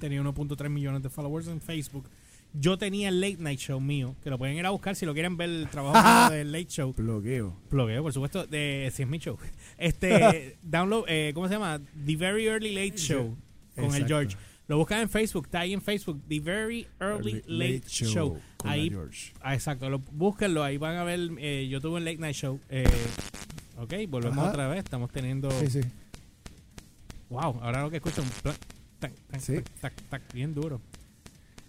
tenía 0.00 0.20
1.3 0.20 0.68
millones 0.68 1.02
de 1.02 1.10
followers 1.10 1.48
en 1.48 1.60
Facebook. 1.60 2.08
Yo 2.54 2.76
tenía 2.76 3.08
el 3.08 3.20
Late 3.20 3.38
Night 3.38 3.60
Show 3.60 3.80
mío, 3.80 4.14
que 4.22 4.28
lo 4.28 4.36
pueden 4.36 4.56
ir 4.56 4.66
a 4.66 4.70
buscar 4.70 4.94
si 4.94 5.06
lo 5.06 5.14
quieren 5.14 5.36
ver 5.36 5.48
el 5.48 5.68
trabajo 5.68 6.32
del 6.34 6.52
Late 6.52 6.66
Show. 6.66 6.92
Bloqueo. 6.92 7.56
Blogueo, 7.70 8.02
por 8.02 8.12
supuesto, 8.12 8.46
de 8.46 8.90
si 8.92 9.02
es 9.04 9.08
mi 9.08 9.18
show. 9.18 9.38
Este, 9.78 10.58
download, 10.62 11.04
eh, 11.08 11.30
¿cómo 11.34 11.48
se 11.48 11.54
llama? 11.54 11.80
The 12.04 12.16
Very 12.16 12.46
Early 12.46 12.74
Late 12.74 12.98
Show 12.98 13.36
con 13.74 13.94
el. 13.94 14.06
George. 14.06 14.36
Lo 14.72 14.78
buscan 14.78 15.00
en 15.00 15.10
Facebook, 15.10 15.44
está 15.44 15.60
ahí 15.60 15.74
en 15.74 15.82
Facebook, 15.82 16.22
The 16.26 16.40
Very 16.40 16.86
Early 16.98 17.42
Late, 17.46 17.82
Show. 17.88 18.40
Ahí, 18.64 18.90
ah, 19.42 19.52
exacto, 19.52 19.90
lo, 19.90 19.98
búsquenlo, 19.98 20.64
ahí 20.64 20.78
van 20.78 20.96
a 20.96 21.04
ver, 21.04 21.20
eh, 21.40 21.68
yo 21.70 21.78
tuve 21.78 21.96
un 21.98 22.06
Late 22.06 22.16
Night 22.16 22.34
Show. 22.34 22.58
Eh, 22.70 22.86
ok, 23.76 23.92
volvemos 24.08 24.38
Ajá. 24.38 24.48
otra 24.48 24.68
vez, 24.68 24.78
estamos 24.78 25.10
teniendo... 25.10 25.50
Sí, 25.50 25.66
sí. 25.68 25.80
Wow, 27.28 27.60
ahora 27.60 27.82
lo 27.82 27.90
que 27.90 27.96
escucho 27.96 28.22
un 28.22 28.30
plac, 28.42 28.56
tac, 28.98 29.12
tac, 29.30 29.40
Sí. 29.42 29.56
tac, 29.56 29.68
tac, 29.78 30.02
tac, 30.08 30.32
bien 30.32 30.54
duro. 30.54 30.80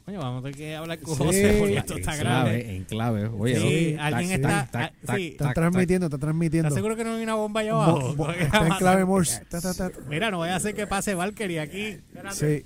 Coño, 0.05 0.19
vamos 0.19 0.39
a 0.39 0.41
tener 0.43 0.57
que 0.57 0.75
hablar 0.75 0.99
con 0.99 1.15
Sí. 1.15 1.23
José 1.23 1.55
porque 1.59 1.77
esto 1.77 1.93
en 1.93 1.99
está 1.99 2.11
clave, 2.17 2.49
grave. 2.59 2.75
en 2.75 2.83
clave. 2.83 3.25
Oye, 3.27 3.55
Sí, 3.59 3.93
¿no? 3.95 4.03
alguien 4.03 4.29
Tac, 4.29 4.35
está- 4.41 4.49
tac, 4.49 4.71
tac, 4.71 4.91
ah, 4.91 5.05
tac, 5.05 5.15
sí. 5.17 5.27
Está 5.29 5.53
transmitiendo, 5.53 6.05
está 6.07 6.17
transmitiendo. 6.17 6.67
¿Estás 6.67 6.77
seguro 6.77 6.95
que 6.97 7.03
no 7.05 7.13
hay 7.15 7.23
una 7.23 7.35
bomba 7.35 7.61
allá 7.61 7.73
Bo- 7.73 7.81
abajo? 7.81 8.15
bo- 8.15 8.31
está 8.31 8.67
en 8.67 8.73
clave 8.75 9.05
Morse. 9.05 9.45
Ta, 9.45 9.61
ta, 9.61 9.73
ta. 9.73 9.91
Mira, 10.09 10.29
no 10.29 10.37
voy 10.37 10.49
a 10.49 10.57
hacer 10.57 10.75
que 10.75 10.87
pase 10.87 11.15
Valkyrie 11.15 11.61
aquí. 11.61 11.81
Espérate. 11.85 12.35
Sí. 12.35 12.65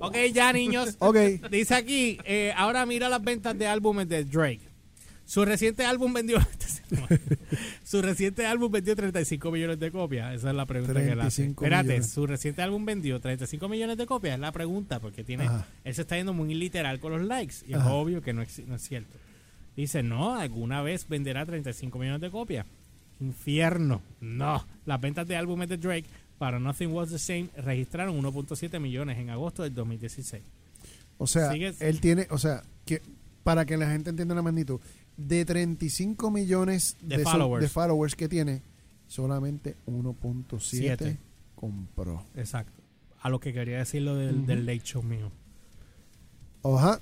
Ok, 0.00 0.16
ya 0.32 0.52
niños. 0.52 0.96
Ok. 0.98 1.16
Dice 1.50 1.74
aquí, 1.74 2.18
eh, 2.24 2.52
ahora 2.56 2.86
mira 2.86 3.08
las 3.08 3.22
ventas 3.22 3.56
de 3.58 3.66
álbumes 3.66 4.08
de 4.08 4.24
Drake. 4.24 4.60
Su 5.24 5.44
reciente 5.44 5.84
álbum 5.84 6.12
vendió 6.12 6.38
su 7.84 8.02
reciente 8.02 8.46
álbum 8.46 8.70
vendió 8.72 8.94
35 8.96 9.50
millones 9.50 9.78
de 9.78 9.90
copias. 9.90 10.34
Esa 10.34 10.50
es 10.50 10.56
la 10.56 10.66
pregunta 10.66 10.94
que 10.94 11.10
él 11.12 11.20
hace. 11.20 11.42
35 11.42 11.64
Espérate, 11.64 11.88
millones. 11.88 12.10
su 12.10 12.26
reciente 12.26 12.62
álbum 12.62 12.84
vendió 12.84 13.20
35 13.20 13.68
millones 13.68 13.96
de 13.96 14.06
copias. 14.06 14.34
Es 14.34 14.40
la 14.40 14.52
pregunta 14.52 15.00
porque 15.00 15.24
tiene 15.24 15.44
Ajá. 15.44 15.66
él 15.84 15.94
se 15.94 16.02
está 16.02 16.16
yendo 16.16 16.32
muy 16.32 16.54
literal 16.54 17.00
con 17.00 17.12
los 17.12 17.22
likes 17.22 17.56
y 17.66 17.72
es 17.72 17.78
Ajá. 17.78 17.92
obvio 17.92 18.20
que 18.22 18.32
no 18.32 18.42
es, 18.42 18.58
no 18.66 18.74
es 18.76 18.82
cierto. 18.82 19.16
Dice, 19.76 20.02
"No, 20.02 20.34
alguna 20.36 20.82
vez 20.82 21.08
venderá 21.08 21.44
35 21.44 21.98
millones 21.98 22.20
de 22.20 22.30
copias." 22.30 22.66
Infierno. 23.20 24.02
No, 24.20 24.66
las 24.86 25.00
ventas 25.00 25.26
de 25.26 25.36
álbumes 25.36 25.68
de 25.68 25.78
Drake 25.78 26.06
para 26.38 26.58
Nothing 26.58 26.90
Was 26.92 27.10
the 27.10 27.18
Same 27.18 27.48
registraron 27.56 28.16
1.7 28.16 28.80
millones 28.80 29.18
en 29.18 29.30
agosto 29.30 29.62
del 29.62 29.74
2016. 29.74 30.42
O 31.16 31.26
sea, 31.26 31.52
Sigues. 31.52 31.80
él 31.80 32.00
tiene, 32.00 32.26
o 32.30 32.38
sea, 32.38 32.62
que 32.84 33.00
para 33.44 33.64
que 33.64 33.76
la 33.76 33.88
gente 33.90 34.10
entienda 34.10 34.34
la 34.34 34.42
magnitud, 34.42 34.80
de 35.16 35.44
35 35.44 36.30
millones 36.30 36.96
De 37.00 37.18
de, 37.18 37.24
so- 37.24 37.30
followers. 37.30 37.62
de 37.62 37.68
followers 37.68 38.16
que 38.16 38.28
tiene, 38.28 38.62
solamente 39.06 39.76
1.7 39.86 40.58
Siete. 40.60 41.18
compró. 41.54 42.24
Exacto. 42.34 42.82
A 43.20 43.28
lo 43.30 43.40
que 43.40 43.52
quería 43.52 43.78
decir 43.78 44.02
lo 44.02 44.16
del, 44.16 44.36
Ujú. 44.38 44.46
del 44.46 44.66
late 44.66 44.80
show 44.84 45.02
mío. 45.02 45.30
Oja, 46.62 47.00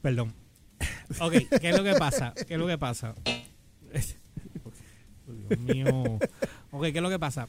Perdón. 0.00 0.32
Ok, 1.20 1.32
¿qué 1.60 1.70
es 1.70 1.76
lo 1.76 1.84
que 1.84 1.94
pasa? 1.94 2.34
¿Qué 2.46 2.54
es 2.54 2.58
lo 2.60 2.66
que 2.66 2.78
pasa? 2.78 3.14
Dios 5.48 5.60
mío. 5.60 6.18
Ok, 6.72 6.82
¿qué 6.84 6.96
es 6.98 7.02
lo 7.02 7.10
que 7.10 7.18
pasa? 7.18 7.48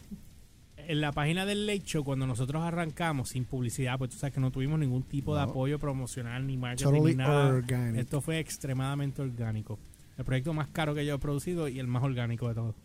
En 0.88 1.02
la 1.02 1.12
página 1.12 1.46
del 1.46 1.66
Late 1.66 1.84
Show, 1.84 2.04
cuando 2.04 2.28
nosotros 2.28 2.62
arrancamos 2.64 3.30
sin 3.30 3.46
publicidad, 3.46 3.98
pues 3.98 4.12
tú 4.12 4.18
sabes 4.18 4.34
que 4.34 4.40
no 4.40 4.52
tuvimos 4.52 4.80
ningún 4.80 5.04
tipo 5.04 5.36
de 5.36 5.42
apoyo 5.42 5.80
promocional 5.80 6.46
ni 6.46 6.58
marketing 6.58 6.84
totally 6.92 7.12
ni 7.12 7.18
nada. 7.18 7.48
organic. 7.48 8.02
Esto 8.02 8.22
fue 8.22 8.40
extremadamente 8.40 9.22
orgánico. 9.22 9.80
El 10.18 10.26
proyecto 10.26 10.54
más 10.54 10.68
caro 10.68 10.94
que 10.94 11.06
yo 11.06 11.16
he 11.16 11.20
producido 11.20 11.68
y 11.68 11.80
el 11.80 11.88
más 11.88 12.04
orgánico 12.04 12.48
de 12.48 12.56
todos. 12.56 12.76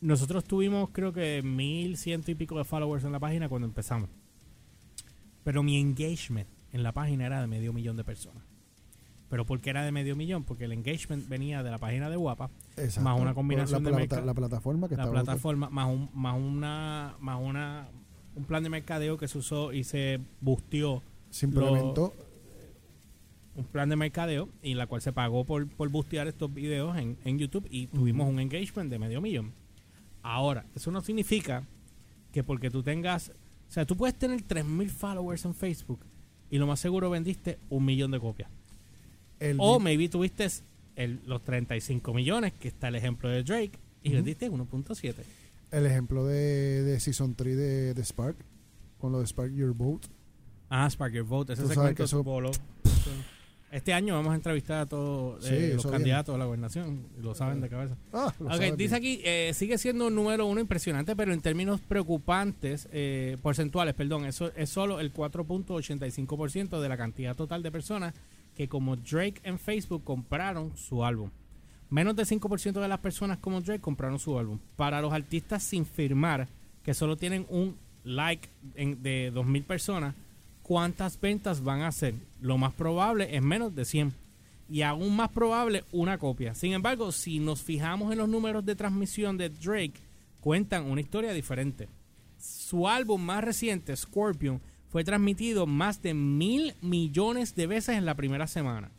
Nosotros 0.00 0.44
tuvimos 0.44 0.90
creo 0.90 1.12
que 1.12 1.42
mil 1.42 1.96
ciento 1.96 2.30
y 2.30 2.34
pico 2.34 2.58
de 2.58 2.64
followers 2.64 3.04
en 3.04 3.12
la 3.12 3.18
página 3.18 3.48
cuando 3.48 3.66
empezamos. 3.66 4.10
Pero 5.44 5.62
mi 5.62 5.80
engagement 5.80 6.48
en 6.72 6.82
la 6.82 6.92
página 6.92 7.26
era 7.26 7.40
de 7.40 7.46
medio 7.46 7.72
millón 7.72 7.96
de 7.96 8.04
personas. 8.04 8.42
¿Pero 9.28 9.44
por 9.44 9.60
qué 9.60 9.70
era 9.70 9.84
de 9.84 9.90
medio 9.92 10.14
millón? 10.14 10.44
Porque 10.44 10.64
el 10.66 10.72
engagement 10.72 11.28
venía 11.28 11.62
de 11.64 11.70
la 11.70 11.78
página 11.78 12.08
de 12.08 12.16
Guapa, 12.16 12.48
Exacto. 12.76 13.00
más 13.08 13.20
una 13.20 13.34
combinación 13.34 13.82
la, 13.82 13.90
de 13.90 14.06
plata- 14.06 14.24
la 14.24 14.34
plataforma 14.34 14.88
que 14.88 14.96
la 14.96 15.10
plataforma, 15.10 15.68
más 15.68 15.88
un, 15.88 16.08
más 16.14 16.36
una, 16.38 17.16
más 17.18 17.40
una, 17.42 17.88
un 18.36 18.44
plan 18.44 18.62
de 18.62 18.68
mercadeo 18.70 19.16
que 19.18 19.26
se 19.26 19.38
usó 19.38 19.72
y 19.72 19.82
se 19.84 20.20
busteó 20.40 21.02
se 21.30 21.46
implementó. 21.46 22.14
un 23.56 23.64
plan 23.64 23.88
de 23.88 23.96
mercadeo 23.96 24.48
y 24.62 24.74
la 24.74 24.86
cual 24.86 25.00
se 25.02 25.12
pagó 25.12 25.44
por, 25.44 25.66
por 25.68 25.88
bustear 25.88 26.28
estos 26.28 26.52
videos 26.54 26.96
en, 26.96 27.16
en 27.24 27.38
YouTube 27.38 27.66
y 27.70 27.86
tuvimos 27.88 28.28
un 28.28 28.38
engagement 28.38 28.90
de 28.90 28.98
medio 28.98 29.20
millón. 29.20 29.52
Ahora, 30.22 30.66
eso 30.74 30.90
no 30.90 31.00
significa 31.00 31.64
que 32.32 32.44
porque 32.44 32.70
tú 32.70 32.82
tengas, 32.82 33.30
o 33.30 33.72
sea, 33.72 33.84
tú 33.86 33.96
puedes 33.96 34.16
tener 34.16 34.40
3.000 34.42 34.88
followers 34.88 35.44
en 35.46 35.54
Facebook 35.54 36.00
y 36.50 36.58
lo 36.58 36.66
más 36.66 36.78
seguro 36.80 37.10
vendiste 37.10 37.58
un 37.70 37.84
millón 37.84 38.10
de 38.12 38.20
copias. 38.20 38.50
El 39.40 39.56
O 39.60 39.78
maybe 39.78 40.08
tuviste 40.08 40.46
el- 40.96 41.20
los 41.26 41.42
35 41.44 42.14
millones, 42.14 42.52
que 42.54 42.68
está 42.68 42.88
el 42.88 42.94
ejemplo 42.96 43.28
de 43.28 43.42
Drake, 43.42 43.72
y 44.02 44.08
Ujú. 44.08 44.16
vendiste 44.16 44.50
1.7. 44.50 45.14
el 45.72 45.84
ejemplo 45.86 46.24
de, 46.26 46.82
de 46.84 47.00
Season 47.00 47.34
3 47.34 47.56
de, 47.56 47.94
de 47.94 48.04
Spark, 48.04 48.36
con 48.98 49.12
lo 49.12 49.20
de 49.20 49.26
Spark 49.26 49.52
Your 49.54 49.74
Boat. 49.74 50.02
Ah, 50.70 50.88
Spark 50.90 51.12
Your 51.12 51.24
Vote, 51.26 51.52
ese 51.52 51.66
segmento 51.66 51.94
que 51.94 52.02
eso- 52.04 52.22
voló. 52.24 52.50
Este 53.72 53.92
año 53.92 54.14
vamos 54.14 54.32
a 54.32 54.36
entrevistar 54.36 54.78
a 54.82 54.86
todos 54.86 55.44
eh, 55.50 55.70
Sí, 55.70 55.74
los 55.74 55.86
candidatos 55.86 56.34
a 56.34 56.38
la 56.38 56.44
gobernación, 56.44 57.08
lo 57.20 57.34
saben 57.34 57.60
de 57.60 57.68
cabeza. 57.68 57.96
Ah, 58.12 58.32
lo 58.38 58.46
Ok, 58.46 58.52
sabes 58.52 58.76
dice 58.76 58.94
aquí, 58.94 59.20
eh, 59.24 59.50
sigue 59.54 59.76
siendo 59.76 60.06
un 60.06 60.14
número 60.14 60.46
uno 60.46 60.60
impresionante, 60.60 61.14
pero 61.16 61.32
en 61.34 61.40
términos 61.40 61.80
preocupantes, 61.80 62.88
eh, 62.92 63.36
porcentuales, 63.42 63.94
perdón, 63.94 64.24
eso 64.24 64.52
es 64.56 64.70
solo 64.70 65.00
el 65.00 65.12
4.85% 65.12 66.80
de 66.80 66.88
la 66.88 66.96
cantidad 66.96 67.34
total 67.36 67.62
de 67.62 67.70
personas 67.72 68.14
que 68.56 68.68
como 68.68 68.96
Drake 68.96 69.40
en 69.44 69.58
Facebook 69.58 70.02
compraron 70.04 70.76
su 70.76 71.04
álbum. 71.04 71.30
Menos 71.90 72.16
del 72.16 72.26
5% 72.26 72.80
de 72.80 72.88
las 72.88 72.98
personas 72.98 73.38
como 73.38 73.60
Drake 73.60 73.80
compraron 73.80 74.18
su 74.18 74.38
álbum. 74.38 74.58
Para 74.76 75.00
los 75.00 75.12
artistas 75.12 75.62
sin 75.62 75.86
firmar, 75.86 76.48
que 76.82 76.94
solo 76.94 77.16
tienen 77.16 77.46
un 77.48 77.76
like 78.04 78.48
en- 78.74 79.02
de 79.02 79.30
2.000 79.32 79.62
personas, 79.64 80.14
¿cuántas 80.62 81.20
ventas 81.20 81.62
van 81.62 81.82
a 81.82 81.88
hacer? 81.88 82.14
Lo 82.40 82.58
más 82.58 82.72
probable 82.72 83.36
es 83.36 83.42
menos 83.42 83.74
de 83.74 83.84
100 83.84 84.12
y 84.68 84.82
aún 84.82 85.14
más 85.14 85.28
probable 85.28 85.84
una 85.92 86.18
copia. 86.18 86.54
Sin 86.54 86.72
embargo, 86.72 87.12
si 87.12 87.38
nos 87.38 87.62
fijamos 87.62 88.10
en 88.10 88.18
los 88.18 88.28
números 88.28 88.64
de 88.64 88.74
transmisión 88.74 89.36
de 89.36 89.48
Drake, 89.50 89.94
cuentan 90.40 90.86
una 90.90 91.00
historia 91.00 91.32
diferente. 91.32 91.88
Su 92.38 92.88
álbum 92.88 93.20
más 93.22 93.44
reciente, 93.44 93.94
Scorpion, 93.96 94.60
fue 94.90 95.04
transmitido 95.04 95.66
más 95.66 96.02
de 96.02 96.14
mil 96.14 96.74
millones 96.82 97.54
de 97.54 97.66
veces 97.66 97.96
en 97.96 98.04
la 98.04 98.14
primera 98.14 98.46
semana, 98.46 98.90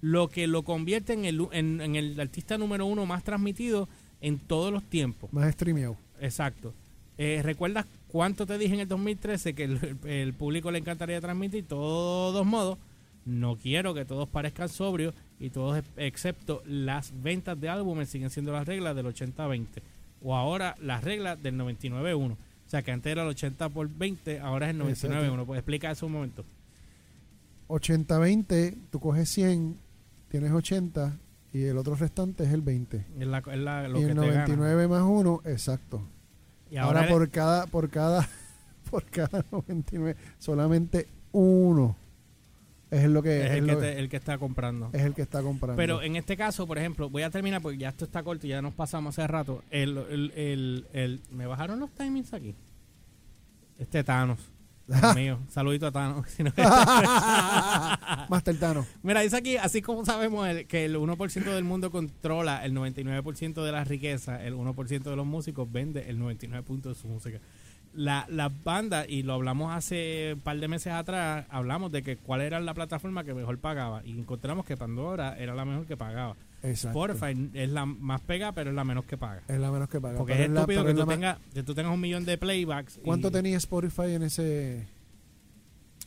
lo 0.00 0.28
que 0.28 0.46
lo 0.46 0.62
convierte 0.62 1.12
en 1.12 1.24
el, 1.24 1.46
en- 1.52 1.80
en 1.80 1.96
el 1.96 2.18
artista 2.20 2.58
número 2.58 2.86
uno 2.86 3.06
más 3.06 3.24
transmitido 3.24 3.88
en 4.20 4.38
todos 4.38 4.72
los 4.72 4.82
tiempos. 4.84 5.32
Más 5.32 5.52
streameado. 5.54 5.96
Exacto. 6.20 6.74
Eh, 7.16 7.40
¿Recuerdas 7.42 7.86
cuánto 8.08 8.46
te 8.46 8.58
dije 8.58 8.74
en 8.74 8.80
el 8.80 8.88
2013 8.88 9.54
que 9.54 9.64
el, 9.64 9.96
el 10.04 10.34
público 10.34 10.70
le 10.70 10.78
encantaría 10.78 11.20
transmitir? 11.20 11.64
Todos 11.66 12.44
modos, 12.46 12.78
no 13.24 13.56
quiero 13.56 13.92
que 13.94 14.04
todos 14.04 14.28
parezcan 14.28 14.68
sobrios 14.68 15.14
y 15.40 15.50
todos, 15.50 15.82
excepto 15.96 16.62
las 16.66 17.12
ventas 17.22 17.60
de 17.60 17.68
álbumes, 17.68 18.08
siguen 18.08 18.30
siendo 18.30 18.52
las 18.52 18.66
reglas 18.66 18.94
del 18.96 19.06
80-20. 19.06 19.66
O 20.22 20.34
ahora 20.36 20.74
las 20.80 21.04
reglas 21.04 21.40
del 21.42 21.56
99-1. 21.56 22.36
O 22.68 22.70
sea, 22.70 22.82
que 22.82 22.92
antes 22.92 23.10
era 23.10 23.22
el 23.22 23.28
80 23.28 23.70
por 23.70 23.88
20, 23.88 24.40
ahora 24.40 24.68
es 24.68 24.74
el 24.76 24.82
99-1. 24.82 25.46
Pues 25.46 25.58
explica 25.58 25.90
eso 25.90 26.04
un 26.06 26.12
momento. 26.12 26.44
80-20, 27.68 28.76
tú 28.90 29.00
coges 29.00 29.28
100, 29.30 29.76
tienes 30.28 30.52
80 30.52 31.18
y 31.52 31.62
el 31.64 31.76
otro 31.78 31.94
restante 31.94 32.44
es 32.44 32.52
el 32.52 32.60
20. 32.62 33.06
Es, 33.18 33.26
la, 33.26 33.38
es 33.38 33.58
la- 33.58 33.88
lo 33.88 33.98
y 34.00 34.04
que 34.04 34.10
el 34.12 34.18
te 34.18 34.26
gana. 34.26 34.46
99 34.46 34.88
más 34.88 35.02
1, 35.02 35.40
exacto. 35.46 36.02
Y 36.70 36.76
Ahora, 36.76 37.00
ahora, 37.00 37.10
por 37.12 37.30
cada 37.30 37.66
por 37.66 37.88
cada 37.88 38.28
por 38.90 39.04
cada 39.06 39.42
99 39.50 40.16
solamente 40.38 41.08
uno 41.32 41.96
es 42.90 43.04
lo 43.08 43.22
que 43.22 43.44
es 43.46 43.50
el 43.52 43.66
lo 43.66 43.78
que, 43.78 43.86
te- 43.86 43.98
el 43.98 44.08
que 44.08 44.16
está 44.16 44.38
comprando. 44.38 44.90
es 44.92 45.02
el 45.02 45.14
que 45.14 45.22
está 45.22 45.42
comprando. 45.42 45.76
Pero 45.76 46.02
en 46.02 46.16
este 46.16 46.36
caso, 46.36 46.66
por 46.66 46.78
ejemplo, 46.78 47.10
voy 47.10 47.22
a 47.22 47.30
terminar 47.30 47.60
porque 47.60 47.78
ya 47.78 47.88
esto 47.90 48.04
está 48.04 48.22
corto 48.22 48.46
y 48.46 48.50
ya 48.50 48.62
nos 48.62 48.74
pasamos 48.74 49.18
hace 49.18 49.26
rato. 49.28 49.62
El, 49.70 49.96
el, 49.98 50.32
el, 50.36 50.86
el- 50.92 51.20
¿Me 51.30 51.46
bajaron 51.46 51.78
los 51.80 51.90
timings 51.90 52.32
aquí? 52.32 52.54
Este 53.78 54.02
Thanos. 54.04 54.38
Dios 54.86 55.14
mío, 55.16 55.38
saludito 55.50 55.86
a 55.86 55.92
Thanos. 55.92 56.26
Master 58.28 58.58
Tano. 58.58 58.86
Mira, 59.02 59.20
dice 59.20 59.36
aquí, 59.36 59.56
así 59.56 59.82
como 59.82 60.04
sabemos 60.04 60.48
el- 60.48 60.66
que 60.66 60.84
el 60.84 60.96
1% 60.96 61.44
del 61.54 61.64
mundo 61.64 61.90
controla 61.90 62.64
el 62.64 62.72
99% 62.74 63.64
de 63.64 63.72
la 63.72 63.84
riqueza, 63.84 64.42
el 64.44 64.54
1% 64.54 65.02
de 65.02 65.16
los 65.16 65.26
músicos 65.26 65.70
vende 65.70 66.08
el 66.08 66.18
99% 66.18 66.82
de 66.88 66.94
su 66.94 67.08
música. 67.08 67.38
La, 67.98 68.26
las 68.30 68.52
bandas, 68.62 69.06
y 69.08 69.24
lo 69.24 69.32
hablamos 69.32 69.74
hace 69.74 70.34
un 70.34 70.40
par 70.40 70.58
de 70.60 70.68
meses 70.68 70.92
atrás, 70.92 71.46
hablamos 71.50 71.90
de 71.90 72.02
que 72.04 72.16
cuál 72.16 72.42
era 72.42 72.60
la 72.60 72.72
plataforma 72.72 73.24
que 73.24 73.34
mejor 73.34 73.58
pagaba. 73.58 74.02
Y 74.04 74.12
encontramos 74.18 74.64
que 74.64 74.76
Pandora 74.76 75.36
era 75.36 75.52
la 75.54 75.64
mejor 75.64 75.84
que 75.84 75.96
pagaba. 75.96 76.36
Exacto. 76.62 77.04
Spotify 77.12 77.50
es 77.54 77.70
la 77.70 77.86
más 77.86 78.20
pega, 78.20 78.52
pero 78.52 78.70
es 78.70 78.76
la 78.76 78.84
menos 78.84 79.04
que 79.04 79.16
paga. 79.16 79.42
Es 79.48 79.58
la 79.58 79.70
menos 79.72 79.88
que 79.88 80.00
paga. 80.00 80.16
Porque 80.18 80.34
pero 80.34 80.44
es 80.44 80.50
estúpido 80.50 80.84
que 80.84 80.94
tú, 80.94 81.06
tengas, 81.06 81.38
que 81.52 81.62
tú 81.64 81.74
tengas 81.74 81.92
un 81.92 82.00
millón 82.00 82.24
de 82.24 82.38
playbacks. 82.38 82.98
y- 82.98 83.00
¿Cuánto 83.00 83.30
tenía 83.32 83.56
Spotify 83.56 84.14
en 84.14 84.22
ese 84.22 84.86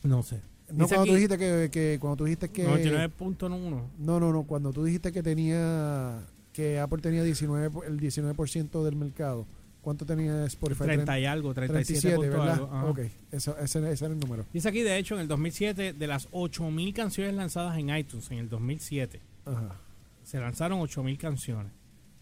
No 0.02 0.22
sé. 0.22 0.40
No 0.72 0.86
cuando 0.88 0.94
tú 0.96 1.02
aquí, 1.02 1.14
dijiste 1.14 1.36
que, 1.38 1.68
que 1.70 1.98
cuando 2.00 2.16
tú 2.16 2.24
dijiste 2.24 2.48
que 2.50 2.66
99.1. 2.66 3.82
No, 3.98 4.18
no, 4.20 4.32
no, 4.32 4.44
cuando 4.44 4.72
tú 4.72 4.84
dijiste 4.84 5.12
que 5.12 5.22
tenía 5.22 6.22
que 6.54 6.78
Apple 6.80 7.02
tenía 7.02 7.22
19, 7.22 7.70
po- 7.70 7.84
el 7.84 7.98
19% 8.00 8.82
del 8.84 8.96
mercado. 8.96 9.46
¿Cuánto 9.82 10.06
tenía 10.06 10.44
Spotify? 10.46 10.84
30 10.84 11.18
y 11.20 11.24
algo, 11.26 11.52
37 11.52 12.00
37, 12.00 12.16
punto 12.16 12.30
¿verdad? 12.40 12.68
algo. 12.78 12.90
Ok, 12.90 13.00
eso- 13.32 13.58
ese, 13.58 13.90
ese 13.92 14.04
era 14.04 14.14
el 14.14 14.20
número. 14.20 14.46
Dice 14.52 14.68
aquí, 14.68 14.80
de 14.80 14.96
hecho, 14.96 15.16
en 15.16 15.22
el 15.22 15.28
2007, 15.28 15.92
de 15.92 16.06
las 16.06 16.28
8.000 16.30 16.92
canciones 16.94 17.34
lanzadas 17.34 17.76
en 17.78 17.94
iTunes 17.94 18.30
en 18.30 18.38
el 18.38 18.48
2007, 18.48 19.20
Ajá. 19.44 19.76
se 20.22 20.38
lanzaron 20.38 20.78
8.000 20.80 21.18
canciones. 21.18 21.72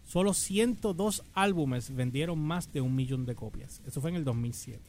Solo 0.04 0.32
102 0.34 1.22
álbumes 1.34 1.94
vendieron 1.94 2.38
más 2.40 2.72
de 2.72 2.80
un 2.80 2.96
millón 2.96 3.26
de 3.26 3.34
copias. 3.36 3.80
Eso 3.86 4.00
fue 4.00 4.10
en 4.10 4.16
el 4.16 4.24
2007. 4.24 4.80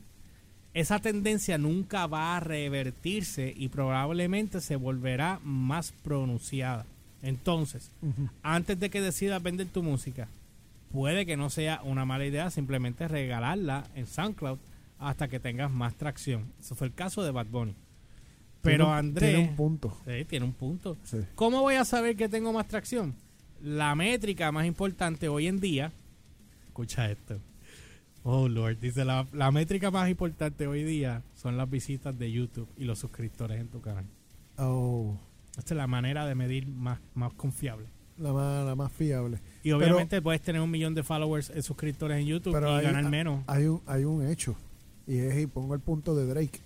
Esa 0.73 0.99
tendencia 0.99 1.57
nunca 1.57 2.07
va 2.07 2.37
a 2.37 2.39
revertirse 2.39 3.53
y 3.55 3.67
probablemente 3.67 4.61
se 4.61 4.77
volverá 4.77 5.39
más 5.43 5.91
pronunciada. 5.91 6.85
Entonces, 7.21 7.91
antes 8.41 8.79
de 8.79 8.89
que 8.89 9.01
decidas 9.01 9.43
vender 9.43 9.67
tu 9.67 9.83
música, 9.83 10.27
puede 10.91 11.25
que 11.25 11.37
no 11.37 11.49
sea 11.49 11.81
una 11.83 12.05
mala 12.05 12.25
idea 12.25 12.49
simplemente 12.49 13.07
regalarla 13.07 13.85
en 13.95 14.07
SoundCloud 14.07 14.59
hasta 14.99 15.27
que 15.27 15.39
tengas 15.39 15.71
más 15.71 15.95
tracción. 15.95 16.51
Eso 16.59 16.75
fue 16.75 16.87
el 16.87 16.93
caso 16.93 17.23
de 17.23 17.31
Bad 17.31 17.47
Bunny. 17.47 17.75
Pero 18.61 18.85
Tiene 18.85 18.91
un- 18.91 18.97
Andrés 18.97 19.29
Tiene 19.33 19.49
un 19.49 19.55
punto. 19.55 19.97
sí, 20.05 20.25
tiene 20.25 20.45
un 20.45 20.53
punto. 20.53 20.97
Sí. 21.03 21.17
¿Cómo 21.35 21.61
voy 21.61 21.75
a 21.75 21.85
saber 21.85 22.15
que 22.15 22.29
tengo 22.29 22.53
más 22.53 22.67
tracción? 22.67 23.15
La 23.61 23.95
métrica 23.95 24.51
más 24.51 24.65
importante 24.67 25.27
hoy 25.29 25.47
en 25.47 25.59
día, 25.59 25.91
escucha 26.67 27.09
esto. 27.09 27.39
Oh 28.23 28.47
Lord, 28.47 28.77
dice 28.79 29.03
la, 29.03 29.25
la 29.33 29.49
métrica 29.51 29.89
más 29.89 30.07
importante 30.09 30.67
hoy 30.67 30.83
día 30.83 31.23
son 31.35 31.57
las 31.57 31.67
visitas 31.69 32.17
de 32.19 32.31
YouTube 32.31 32.69
y 32.77 32.83
los 32.83 32.99
suscriptores 32.99 33.59
en 33.59 33.67
tu 33.69 33.81
canal. 33.81 34.05
Oh, 34.57 35.17
Esta 35.57 35.73
es 35.73 35.77
la 35.77 35.87
manera 35.87 36.27
de 36.27 36.35
medir 36.35 36.67
más, 36.67 36.99
más 37.15 37.33
confiable. 37.33 37.87
la, 38.19 38.31
más, 38.31 38.63
la 38.65 38.75
más 38.75 38.91
fiable. 38.91 39.39
Y 39.63 39.71
obviamente 39.71 40.21
puedes 40.21 40.41
tener 40.41 40.61
un 40.61 40.71
millón 40.71 40.95
de 40.95 41.03
followers, 41.03 41.49
eh, 41.51 41.61
suscriptores 41.61 42.19
en 42.19 42.25
YouTube 42.25 42.53
Pero 42.53 42.69
y 42.71 42.79
hay- 42.79 42.83
ganar 42.85 43.09
menos. 43.09 43.43
Hay 43.47 43.65
un, 43.65 43.81
hay 43.85 44.03
un 44.05 44.25
hecho. 44.25 44.55
Y 45.07 45.17
es, 45.17 45.39
y 45.39 45.45
pongo 45.47 45.73
el 45.75 45.79
punto 45.81 46.15
de 46.15 46.25
Drake. 46.25 46.59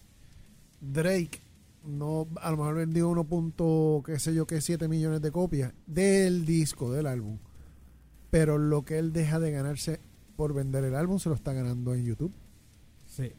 Drake 0.82 1.42
no, 1.86 2.28
a 2.42 2.50
lo 2.52 2.58
mejor 2.58 2.76
vendió 2.76 3.10
1. 3.10 3.24
punto, 3.26 4.02
qué 4.06 4.18
sé 4.20 4.34
yo, 4.34 4.48
que 4.48 4.60
7 4.62 4.88
millones 4.88 5.22
de 5.22 5.32
copias 5.32 5.74
del 5.86 6.46
disco, 6.46 6.92
del 6.92 7.06
álbum. 7.08 7.38
Pero 8.32 8.58
lo 8.58 8.84
que 8.84 8.98
él 8.98 9.14
deja 9.14 9.40
de 9.40 9.52
ganarse 9.52 10.00
por 10.36 10.54
vender 10.54 10.84
el 10.84 10.96
álbum 10.96 11.20
se 11.20 11.30
lo 11.30 11.36
está 11.36 11.54
ganando 11.54 11.94
en 11.94 12.04
YouTube 12.06 12.34
Sí. 13.08 13.32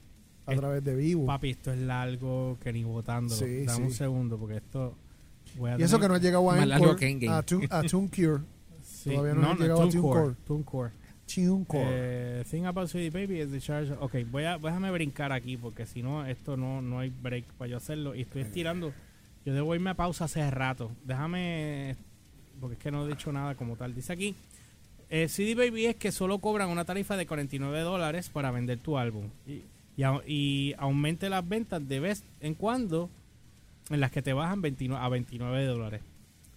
a 0.47 0.53
Es- 0.53 0.59
través 0.61 0.85
de 0.85 0.95
Vivo. 0.95 1.27
Papi, 1.27 1.51
esto 1.51 1.73
es 1.73 1.79
largo 1.81 2.57
que 2.63 2.73
ni 2.73 2.85
votándolo. 2.85 3.39
Sí, 3.39 3.65
Dame 3.65 3.77
sí. 3.79 3.83
un 3.83 3.93
segundo 3.93 4.39
porque 4.39 4.57
esto... 4.59 4.97
voy 5.59 5.73
a 5.73 5.79
Y 5.79 5.83
eso 5.83 5.99
que 5.99 6.09
no 6.09 6.15
ha 6.15 6.19
llegado 6.19 6.51
a 6.51 6.57
Más 6.57 6.67
largo 6.69 6.97
Encore, 6.99 7.29
a, 7.29 7.43
Tune, 7.43 7.67
a 7.71 7.83
TuneCure. 7.83 8.43
Sí. 9.07 9.17
todavía 9.17 9.35
no 9.35 9.51
ha 9.51 9.55
llegado 9.55 9.83
a 9.83 9.89
TuneCore. 9.89 10.35
TuneCore. 10.47 10.47
TuneCore. 10.47 10.93
TuneCore. 11.27 11.85
Eh, 11.89 12.45
thing 12.51 12.65
about 12.65 12.89
CD 12.89 13.11
Baby 13.11 13.41
is 13.41 13.51
the 13.51 13.61
charge. 13.61 13.93
Ok, 14.01 14.15
voy 14.31 14.45
a, 14.45 14.59
déjame 14.59 14.91
brincar 14.91 15.33
aquí 15.33 15.57
porque 15.57 15.87
si 15.87 16.03
no, 16.03 16.25
esto 16.27 16.57
no, 16.57 16.83
no 16.83 16.99
hay 17.01 17.11
break 17.11 17.45
para 17.59 17.71
yo 17.71 17.77
hacerlo. 17.77 18.15
Y 18.15 18.23
estoy 18.23 18.43
estirando. 18.43 18.93
Yo 19.45 19.55
debo 19.55 19.75
irme 19.75 19.91
a 19.91 19.95
pausa 19.95 20.25
hace 20.25 20.49
rato. 20.51 20.91
Déjame, 21.05 21.97
porque 22.61 22.75
es 22.75 22.81
que 22.81 22.91
no 22.91 23.05
he 23.07 23.09
dicho 23.09 23.33
nada 23.33 23.55
como 23.55 23.77
tal. 23.77 23.95
Dice 23.95 24.13
aquí, 24.13 24.35
eh, 25.09 25.29
CD 25.29 25.55
Baby 25.55 25.87
es 25.87 25.97
que 25.97 26.11
solo 26.11 26.39
cobran 26.39 26.69
una 26.69 26.85
tarifa 26.85 27.17
de 27.17 27.27
49 27.27 27.81
dólares 27.81 28.29
para 28.29 28.51
vender 28.51 28.79
tu 28.79 28.99
álbum. 28.99 29.29
Y, 29.47 29.63
y, 29.97 30.05
y 30.27 30.75
aumente 30.79 31.29
las 31.31 31.49
ventas 31.49 31.87
de 31.87 32.01
vez 32.01 32.25
en 32.41 32.55
cuando 32.55 33.09
en 33.91 34.01
las 34.01 34.11
que 34.11 34.23
te 34.23 34.33
bajan 34.33 34.63
29 34.63 35.05
a 35.05 35.09
29 35.09 35.65
dólares. 35.65 36.03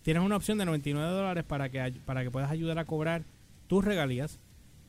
Tienes 0.10 0.24
una 0.24 0.38
opción 0.38 0.58
de 0.58 0.65
99 0.65 1.08
dólares 1.13 1.43
para 1.43 1.69
que, 1.69 1.93
para 2.04 2.24
que 2.24 2.32
puedas 2.32 2.50
ayudar 2.50 2.80
a 2.80 2.86
cobrar 2.86 3.22
tus 3.67 3.86
regalías. 3.86 4.39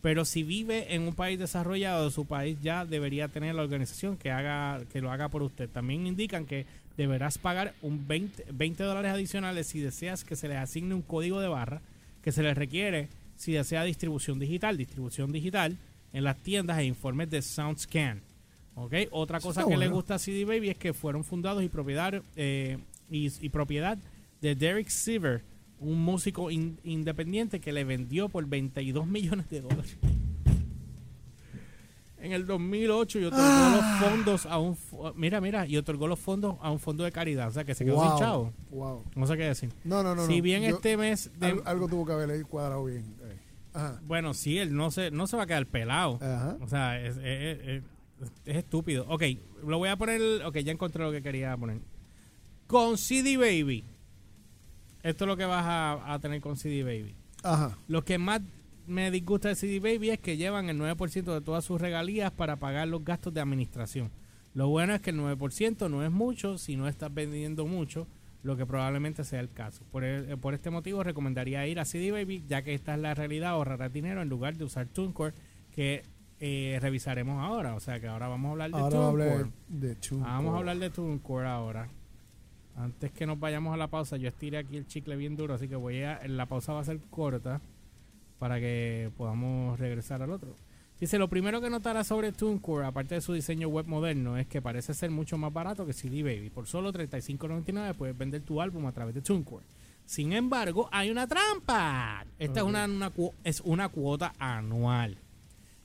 Pero 0.00 0.24
si 0.24 0.42
vive 0.42 0.94
en 0.94 1.02
un 1.02 1.14
país 1.14 1.38
desarrollado, 1.38 2.10
su 2.10 2.24
país 2.24 2.56
ya 2.62 2.86
debería 2.86 3.28
tener 3.28 3.54
la 3.54 3.60
organización 3.60 4.16
que 4.16 4.30
haga 4.30 4.80
que 4.90 5.02
lo 5.02 5.12
haga 5.12 5.28
por 5.28 5.42
usted. 5.42 5.68
También 5.68 6.06
indican 6.06 6.46
que 6.46 6.64
deberás 6.96 7.36
pagar 7.36 7.74
un 7.82 8.08
20, 8.08 8.46
20 8.50 8.82
dólares 8.82 9.12
adicionales 9.12 9.66
si 9.66 9.80
deseas 9.80 10.24
que 10.24 10.36
se 10.36 10.48
les 10.48 10.56
asigne 10.56 10.94
un 10.94 11.02
código 11.02 11.38
de 11.38 11.48
barra 11.48 11.82
que 12.24 12.32
se 12.32 12.42
les 12.42 12.56
requiere 12.56 13.10
si 13.36 13.52
desea 13.52 13.84
distribución 13.84 14.38
digital. 14.38 14.78
Distribución 14.78 15.32
digital 15.32 15.76
en 16.14 16.24
las 16.24 16.38
tiendas 16.38 16.78
e 16.78 16.84
informes 16.84 17.28
de 17.28 17.42
SoundScan. 17.42 18.22
¿Ok? 18.74 18.94
Otra 19.10 19.38
cosa 19.38 19.64
que 19.64 19.72
le 19.72 19.76
bueno. 19.76 19.96
gusta 19.96 20.14
a 20.14 20.18
CD 20.18 20.46
Baby 20.46 20.70
es 20.70 20.78
que 20.78 20.94
fueron 20.94 21.24
fundados 21.24 21.62
y 21.62 21.68
propiedad, 21.68 22.22
eh, 22.36 22.78
y, 23.10 23.30
y 23.44 23.50
propiedad 23.50 23.98
de 24.40 24.54
Derek 24.54 24.88
Siever, 24.88 25.42
un 25.78 25.98
músico 26.02 26.50
in- 26.50 26.78
independiente 26.84 27.60
que 27.60 27.72
le 27.72 27.84
vendió 27.84 28.28
por 28.28 28.46
22 28.46 29.06
millones 29.06 29.48
de 29.50 29.60
dólares. 29.60 29.96
En 32.18 32.32
el 32.32 32.46
2008 32.46 33.18
y 33.18 33.24
otorgó 33.24 33.42
Ah. 33.46 33.98
los 34.00 34.10
fondos 34.10 34.46
a 34.46 34.58
un... 34.58 34.76
Mira, 35.16 35.40
mira, 35.40 35.66
y 35.66 35.78
otorgó 35.78 36.06
los 36.06 36.18
fondos 36.18 36.56
a 36.60 36.70
un 36.70 36.78
fondo 36.78 37.02
de 37.04 37.12
caridad. 37.12 37.48
O 37.48 37.50
sea, 37.50 37.64
que 37.64 37.74
se 37.74 37.82
quedó 37.86 37.98
sin 38.10 38.18
chavo. 38.18 38.52
wow. 38.70 39.02
No 39.14 39.26
sé 39.26 39.38
qué 39.38 39.44
decir. 39.44 39.70
No, 39.84 40.02
no, 40.02 40.14
no. 40.14 40.26
si 40.26 40.42
bien 40.42 40.62
Yo- 40.62 40.76
este 40.76 40.98
mes... 40.98 41.30
de- 41.40 41.46
algo, 41.46 41.62
algo 41.64 41.88
tuvo 41.88 42.04
que 42.04 42.12
haber 42.12 42.44
cuadrado 42.44 42.84
bien. 42.84 43.14
Eh, 43.22 43.36
Ajá. 43.72 44.00
Bueno, 44.04 44.34
sí, 44.34 44.58
él 44.58 44.74
no 44.76 44.90
se, 44.90 45.10
no 45.10 45.26
se 45.26 45.38
va 45.38 45.44
a 45.44 45.46
quedar 45.46 45.64
pelado. 45.66 46.18
Ajá. 46.20 46.58
O 46.60 46.68
sea, 46.68 47.00
es, 47.00 47.16
es- 47.16 47.58
es- 47.66 47.82
es 48.44 48.56
estúpido. 48.58 49.06
Ok, 49.08 49.22
lo 49.66 49.78
voy 49.78 49.88
a 49.88 49.96
poner. 49.96 50.20
Ok, 50.44 50.58
ya 50.58 50.72
encontré 50.72 51.02
lo 51.02 51.10
que 51.12 51.22
quería 51.22 51.56
poner. 51.56 51.78
Con 52.66 52.98
CD 52.98 53.38
Baby. 53.38 53.82
Esto 55.02 55.24
es 55.24 55.28
lo 55.28 55.36
que 55.36 55.44
vas 55.46 55.64
a, 55.66 56.12
a 56.14 56.18
tener 56.18 56.40
con 56.40 56.56
CD 56.56 56.82
Baby. 56.82 57.14
Ajá. 57.42 57.76
Lo 57.88 58.04
que 58.04 58.18
más 58.18 58.40
me 58.86 59.10
disgusta 59.10 59.48
de 59.48 59.54
CD 59.54 59.78
Baby 59.80 60.10
es 60.10 60.18
que 60.18 60.36
llevan 60.36 60.68
el 60.68 60.78
9% 60.78 61.32
de 61.34 61.40
todas 61.40 61.64
sus 61.64 61.80
regalías 61.80 62.30
para 62.32 62.56
pagar 62.56 62.88
los 62.88 63.04
gastos 63.04 63.32
de 63.32 63.40
administración. 63.40 64.10
Lo 64.52 64.68
bueno 64.68 64.94
es 64.94 65.00
que 65.00 65.10
el 65.10 65.18
9% 65.20 65.88
no 65.88 66.04
es 66.04 66.10
mucho 66.10 66.58
si 66.58 66.76
no 66.76 66.88
estás 66.88 67.12
vendiendo 67.14 67.66
mucho, 67.66 68.06
lo 68.42 68.56
que 68.56 68.66
probablemente 68.66 69.22
sea 69.24 69.40
el 69.40 69.50
caso. 69.50 69.84
Por, 69.92 70.02
el- 70.02 70.36
por 70.38 70.54
este 70.54 70.70
motivo 70.70 71.02
recomendaría 71.04 71.66
ir 71.66 71.78
a 71.78 71.84
CD 71.84 72.10
Baby, 72.10 72.42
ya 72.48 72.62
que 72.62 72.74
esta 72.74 72.94
es 72.94 73.00
la 73.00 73.14
realidad, 73.14 73.50
ahorrarás 73.50 73.92
dinero 73.92 74.22
en 74.22 74.28
lugar 74.28 74.56
de 74.56 74.64
usar 74.64 74.86
TuneCore, 74.88 75.34
que 75.74 76.02
eh, 76.40 76.78
revisaremos 76.80 77.40
ahora. 77.42 77.74
O 77.74 77.80
sea 77.80 78.00
que 78.00 78.08
ahora 78.08 78.26
vamos 78.28 78.48
a 78.48 78.52
hablar 78.52 78.70
de 78.72 78.76
Ahora 78.78 78.96
de 78.96 78.96
TuneCore. 78.96 79.50
Vamos 80.24 80.54
a 80.54 80.58
hablar 80.58 80.78
de 80.78 80.90
TuneCore 80.90 81.46
ahora. 81.46 81.88
Antes 82.76 83.12
que 83.12 83.26
nos 83.26 83.38
vayamos 83.38 83.74
a 83.74 83.76
la 83.76 83.88
pausa, 83.88 84.16
yo 84.16 84.28
estiré 84.28 84.58
aquí 84.58 84.76
el 84.76 84.86
chicle 84.86 85.16
bien 85.16 85.36
duro, 85.36 85.54
así 85.54 85.68
que 85.68 85.76
voy 85.76 86.02
a. 86.02 86.20
La 86.26 86.46
pausa 86.46 86.72
va 86.72 86.80
a 86.80 86.84
ser 86.84 86.98
corta 87.10 87.60
para 88.38 88.58
que 88.58 89.10
podamos 89.16 89.78
regresar 89.78 90.22
al 90.22 90.30
otro. 90.30 90.54
Dice: 90.98 91.18
Lo 91.18 91.28
primero 91.28 91.60
que 91.60 91.70
notará 91.70 92.04
sobre 92.04 92.32
TuneCore, 92.32 92.86
aparte 92.86 93.16
de 93.16 93.20
su 93.20 93.32
diseño 93.32 93.68
web 93.68 93.86
moderno, 93.86 94.36
es 94.38 94.46
que 94.46 94.62
parece 94.62 94.94
ser 94.94 95.10
mucho 95.10 95.36
más 95.38 95.52
barato 95.52 95.86
que 95.86 95.92
CD 95.92 96.22
Baby. 96.22 96.50
Por 96.50 96.66
solo 96.66 96.92
$35.99 96.92 97.94
puedes 97.94 98.16
vender 98.16 98.42
tu 98.42 98.60
álbum 98.60 98.86
a 98.86 98.92
través 98.92 99.14
de 99.14 99.22
TuneCore. 99.22 99.64
Sin 100.04 100.32
embargo, 100.32 100.88
hay 100.90 101.10
una 101.10 101.26
trampa. 101.26 102.26
Esta 102.38 102.60
es, 102.60 102.66
una, 102.66 102.84
una 102.86 103.12
es 103.44 103.60
una 103.60 103.88
cuota 103.88 104.34
anual. 104.38 105.18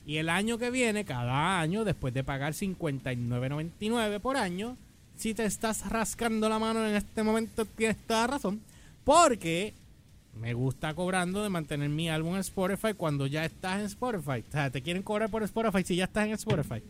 Y 0.05 0.17
el 0.17 0.29
año 0.29 0.57
que 0.57 0.69
viene, 0.69 1.03
cada 1.03 1.59
año, 1.59 1.83
después 1.83 2.13
de 2.13 2.23
pagar 2.23 2.53
59.99 2.53 4.19
por 4.19 4.37
año, 4.37 4.77
si 5.17 5.33
te 5.33 5.45
estás 5.45 5.89
rascando 5.89 6.47
la 6.49 6.59
mano 6.59 6.85
en 6.87 6.95
este 6.95 7.23
momento, 7.23 7.65
tienes 7.65 7.97
toda 8.05 8.27
razón. 8.27 8.61
Porque 9.03 9.73
me 10.39 10.53
gusta 10.53 10.93
cobrando 10.93 11.41
de 11.43 11.49
mantener 11.49 11.89
mi 11.89 12.09
álbum 12.09 12.33
en 12.35 12.41
Spotify 12.41 12.93
cuando 12.95 13.27
ya 13.27 13.45
estás 13.45 13.79
en 13.79 13.85
Spotify. 13.85 14.43
O 14.47 14.51
sea, 14.51 14.69
te 14.69 14.81
quieren 14.81 15.03
cobrar 15.03 15.29
por 15.29 15.43
Spotify 15.43 15.83
si 15.83 15.95
ya 15.95 16.05
estás 16.05 16.25
en 16.27 16.33
Spotify. 16.33 16.83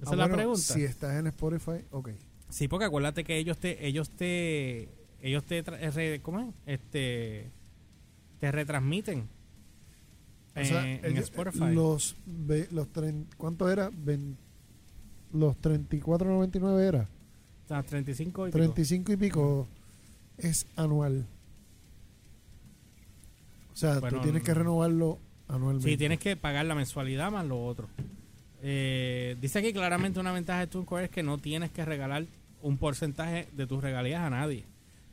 Esa 0.00 0.10
Ah, 0.10 0.12
es 0.12 0.18
la 0.18 0.28
pregunta. 0.28 0.60
Si 0.60 0.82
estás 0.82 1.14
en 1.18 1.28
Spotify, 1.28 1.84
ok. 1.90 2.10
Sí, 2.48 2.68
porque 2.68 2.84
acuérdate 2.86 3.24
que 3.24 3.38
ellos 3.38 3.56
te, 3.58 3.86
ellos 3.86 4.10
te, 4.10 4.88
ellos 5.22 5.44
te, 5.44 6.20
¿cómo 6.22 6.40
es? 6.40 6.46
Este, 6.66 7.50
te 8.40 8.52
retransmiten 8.52 9.28
O 10.54 10.64
sea, 10.64 10.86
eh, 10.86 11.00
en 11.04 11.12
ellos- 11.12 11.24
Spotify. 11.30 11.72
Los, 11.72 12.16
los 12.72 12.88
¿Cuánto 13.38 13.70
era? 13.70 13.90
Ven- 13.94 14.36
los 15.32 15.56
34.99 15.62 16.80
era. 16.86 17.08
O 17.64 17.68
sea, 17.68 17.82
35 17.82 18.48
y 18.48 18.50
pico. 18.50 18.58
35 18.58 19.12
y 19.12 19.16
pico 19.16 19.68
es 20.38 20.66
anual. 20.76 21.26
O 23.72 23.76
sea, 23.76 23.98
Bueno, 24.00 24.18
tú 24.18 24.24
tienes 24.24 24.42
que 24.42 24.54
renovarlo 24.54 25.18
anualmente. 25.48 25.90
Sí, 25.90 25.96
tienes 25.96 26.18
que 26.18 26.36
pagar 26.36 26.66
la 26.66 26.74
mensualidad 26.74 27.30
más 27.30 27.46
lo 27.46 27.64
otro. 27.64 27.88
Eh, 28.62 29.36
dice 29.40 29.58
aquí 29.58 29.72
claramente 29.72 30.20
una 30.20 30.32
ventaja 30.32 30.60
de 30.60 30.66
TuneCore 30.68 31.06
es 31.06 31.10
que 31.10 31.22
no 31.22 31.38
tienes 31.38 31.70
que 31.70 31.84
regalar 31.84 32.26
un 32.60 32.78
porcentaje 32.78 33.48
de 33.52 33.66
tus 33.66 33.82
regalías 33.82 34.20
a 34.20 34.30
nadie. 34.30 34.64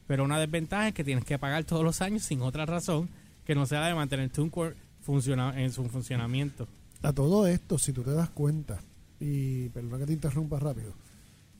Pero 0.08 0.24
una 0.24 0.40
desventaja 0.40 0.90
es 0.90 0.94
que 0.94 1.04
tienes 1.04 1.26
que 1.26 1.40
pagar 1.40 1.64
todos 1.64 1.84
los 1.84 2.02
años 2.02 2.24
sin 2.24 2.42
otra 2.42 2.66
razón 2.66 3.10
que 3.46 3.56
no 3.56 3.66
sea 3.66 3.82
la 3.82 3.88
de 3.88 3.96
mantener 3.96 4.30
TuneCore 4.30 4.76
funciona, 5.02 5.60
en 5.60 5.72
su 5.72 5.84
funcionamiento. 5.90 6.68
A 7.02 7.14
todo 7.14 7.48
esto, 7.48 7.80
si 7.80 7.94
tú 7.94 8.04
te 8.04 8.12
das 8.12 8.30
cuenta, 8.30 8.80
y 9.20 9.70
perdona 9.70 10.00
que 10.00 10.06
te 10.06 10.14
interrumpa 10.14 10.60
rápido, 10.60 10.94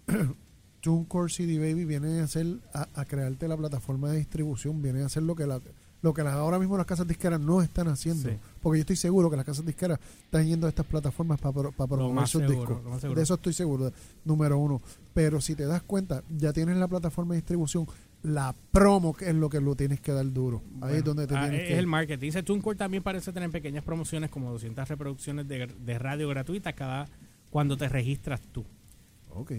TuneCore 0.82 1.32
CD 1.32 1.58
Baby 1.60 1.86
viene 1.86 2.20
a 2.22 2.24
hacer, 2.24 2.46
a, 2.74 2.88
a 2.94 3.06
crearte 3.06 3.48
la 3.48 3.58
plataforma 3.58 4.10
de 4.12 4.18
distribución, 4.18 4.82
viene 4.82 5.02
a 5.04 5.06
hacer 5.08 5.24
lo 5.24 5.36
que 5.36 5.46
la, 5.48 5.60
Lo 6.02 6.14
que 6.14 6.24
las- 6.24 6.34
ahora 6.36 6.58
mismo 6.60 6.78
las 6.78 6.86
casas 6.86 7.06
disqueras 7.08 7.42
no 7.42 7.62
están 7.62 7.90
haciendo. 7.90 8.30
Sí. 8.30 8.36
Porque 8.62 8.78
yo 8.80 8.82
estoy 8.82 8.96
seguro 8.96 9.30
que 9.30 9.36
las 9.36 9.46
casas 9.46 9.66
disqueras 9.66 10.00
están 10.24 10.46
yendo 10.48 10.66
a 10.66 10.70
estas 10.70 10.86
plataformas 10.86 11.40
para, 11.42 11.72
para 11.72 11.88
promover 11.90 12.16
más 12.16 12.30
sus 12.30 12.42
seguro, 12.48 12.82
discos. 12.82 13.16
De 13.16 13.22
eso 13.22 13.34
estoy 13.34 13.52
seguro, 13.52 13.92
número 14.24 14.58
uno. 14.58 14.82
Pero 15.14 15.42
si 15.42 15.56
te 15.56 15.66
das 15.66 15.82
cuenta, 15.84 16.24
ya 16.30 16.54
tienes 16.54 16.78
la 16.78 16.88
plataforma 16.88 17.34
de 17.34 17.42
distribución, 17.42 17.86
la 18.24 18.56
promo 18.72 19.14
que 19.14 19.28
es 19.30 19.36
lo 19.36 19.50
que 19.50 19.60
lo 19.60 19.76
tienes 19.76 20.00
que 20.00 20.14
dar 20.14 20.32
duro. 20.32 20.62
Ahí 20.76 20.80
Bueno, 20.80 20.96
es 20.96 21.04
donde 21.04 21.28
te 21.28 21.36
ah, 21.36 21.42
tienes 21.42 21.62
es 21.64 21.68
que 21.68 21.78
el 21.80 21.88
marketing. 21.88 22.28
Dice 22.28 22.44
TuneCore 22.44 22.78
también 22.78 23.04
parece 23.04 23.34
tener 23.34 23.50
pequeñas 23.52 23.84
promociones 23.84 24.30
como 24.30 24.52
200 24.52 24.88
reproducciones 24.88 25.50
de, 25.50 25.68
de 25.68 26.00
radio 26.00 26.30
gratuitas 26.30 26.74
cada 26.76 27.10
cuando 27.50 27.76
te 27.76 27.90
registras 27.90 28.40
tú. 28.54 28.64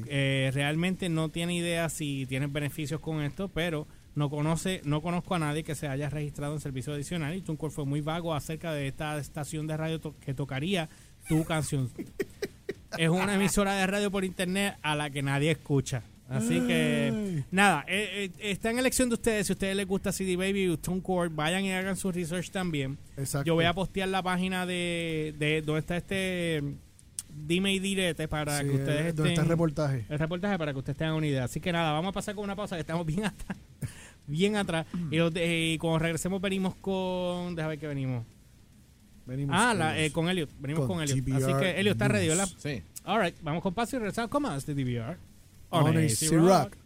Eh, 0.06 0.50
realmente 0.52 1.08
no 1.08 1.28
tiene 1.28 1.54
idea 1.54 1.88
si 1.88 2.26
tienes 2.26 2.52
beneficios 2.52 3.00
con 3.00 3.22
esto, 3.22 3.48
pero 3.48 3.86
no 4.14 4.28
conoce, 4.28 4.80
no 4.84 5.00
conozco 5.00 5.34
a 5.34 5.38
nadie 5.38 5.62
que 5.62 5.74
se 5.74 5.86
haya 5.88 6.10
registrado 6.10 6.54
en 6.54 6.60
servicio 6.60 6.92
adicional 6.92 7.34
y 7.36 7.42
TuneCore 7.42 7.72
fue 7.72 7.84
muy 7.86 8.00
vago 8.00 8.34
acerca 8.34 8.72
de 8.72 8.88
esta 8.88 9.16
estación 9.18 9.66
de 9.66 9.76
radio 9.76 10.00
to- 10.00 10.16
que 10.20 10.34
tocaría 10.34 10.88
tu 11.28 11.44
canción. 11.44 11.90
es 12.98 13.08
una 13.08 13.34
emisora 13.34 13.74
de 13.74 13.86
radio 13.86 14.10
por 14.10 14.24
internet 14.24 14.76
a 14.82 14.94
la 14.96 15.10
que 15.10 15.22
nadie 15.22 15.52
escucha. 15.52 16.02
Así 16.28 16.60
que, 16.60 17.42
nada, 17.50 17.84
eh, 17.88 18.30
eh, 18.38 18.50
está 18.52 18.70
en 18.70 18.78
elección 18.78 19.08
de 19.08 19.14
ustedes. 19.16 19.48
Si 19.48 19.52
a 19.52 19.54
ustedes 19.54 19.74
les 19.74 19.84
gusta 19.86 20.12
CD 20.12 20.36
Baby 20.36 20.68
o 20.68 20.78
TuneCore, 20.78 21.28
vayan 21.34 21.64
y 21.64 21.72
hagan 21.72 21.96
su 21.96 22.12
research 22.12 22.50
también. 22.52 22.98
Exacto. 23.16 23.46
Yo 23.48 23.54
voy 23.54 23.64
a 23.64 23.72
postear 23.74 24.08
la 24.08 24.22
página 24.22 24.64
de, 24.64 25.34
de 25.40 25.60
donde 25.62 25.80
está 25.80 25.96
este 25.96 26.62
dime 27.46 27.72
y 27.72 27.78
direte 27.78 28.28
para 28.28 28.58
Sí, 28.60 28.64
que 28.66 28.70
ustedes 28.72 28.88
donde 28.88 29.08
está 29.08 29.22
el 29.22 29.28
estén 29.30 29.48
reportaje. 29.48 30.04
el 30.08 30.18
reportaje 30.18 30.58
para 30.58 30.72
que 30.72 30.78
ustedes 30.78 30.96
tengan 30.98 31.14
una 31.14 31.26
idea. 31.26 31.44
Así 31.44 31.60
que 31.60 31.72
nada, 31.72 31.92
vamos 31.92 32.10
a 32.10 32.12
pasar 32.12 32.34
con 32.34 32.44
una 32.44 32.56
pausa 32.56 32.76
que 32.76 32.80
estamos 32.80 33.04
bien 33.06 33.24
atrás. 33.24 33.58
bien 34.26 34.56
atrás. 34.56 34.86
Y, 35.10 35.16
los 35.16 35.32
de- 35.32 35.72
y 35.74 35.78
cuando 35.78 35.98
regresemos 35.98 36.40
venimos 36.40 36.74
con... 36.76 37.54
Déjame 37.54 37.72
ver 37.74 37.78
que 37.78 37.86
venimos. 37.86 38.24
Venimos 39.26 39.54
Ah, 39.58 39.74
la, 39.74 39.96
ellos. 39.96 40.08
eh, 40.08 40.12
con 40.12 40.28
Elliot. 40.28 40.50
Venimos 40.58 40.86
con, 40.86 40.96
Con 40.98 41.02
Elliot. 41.04 41.18
Así 41.36 41.52
GBR 41.52 41.60
que 41.60 41.80
Elliot 41.80 41.94
está 41.94 42.08
ready. 42.08 42.28
¿verdad? 42.28 42.48
Sí. 42.58 42.82
All 43.04 43.22
right, 43.22 43.36
vamos 43.42 43.62
con 43.62 43.72
paso 43.74 43.96
y 43.96 43.98
regresamos 44.00 44.30
con 44.30 44.42
más 44.42 44.66
de 44.66 44.74
DVR. 44.74 45.16
On 45.70 45.96
AC 45.96 46.30
Rock. 46.32 46.76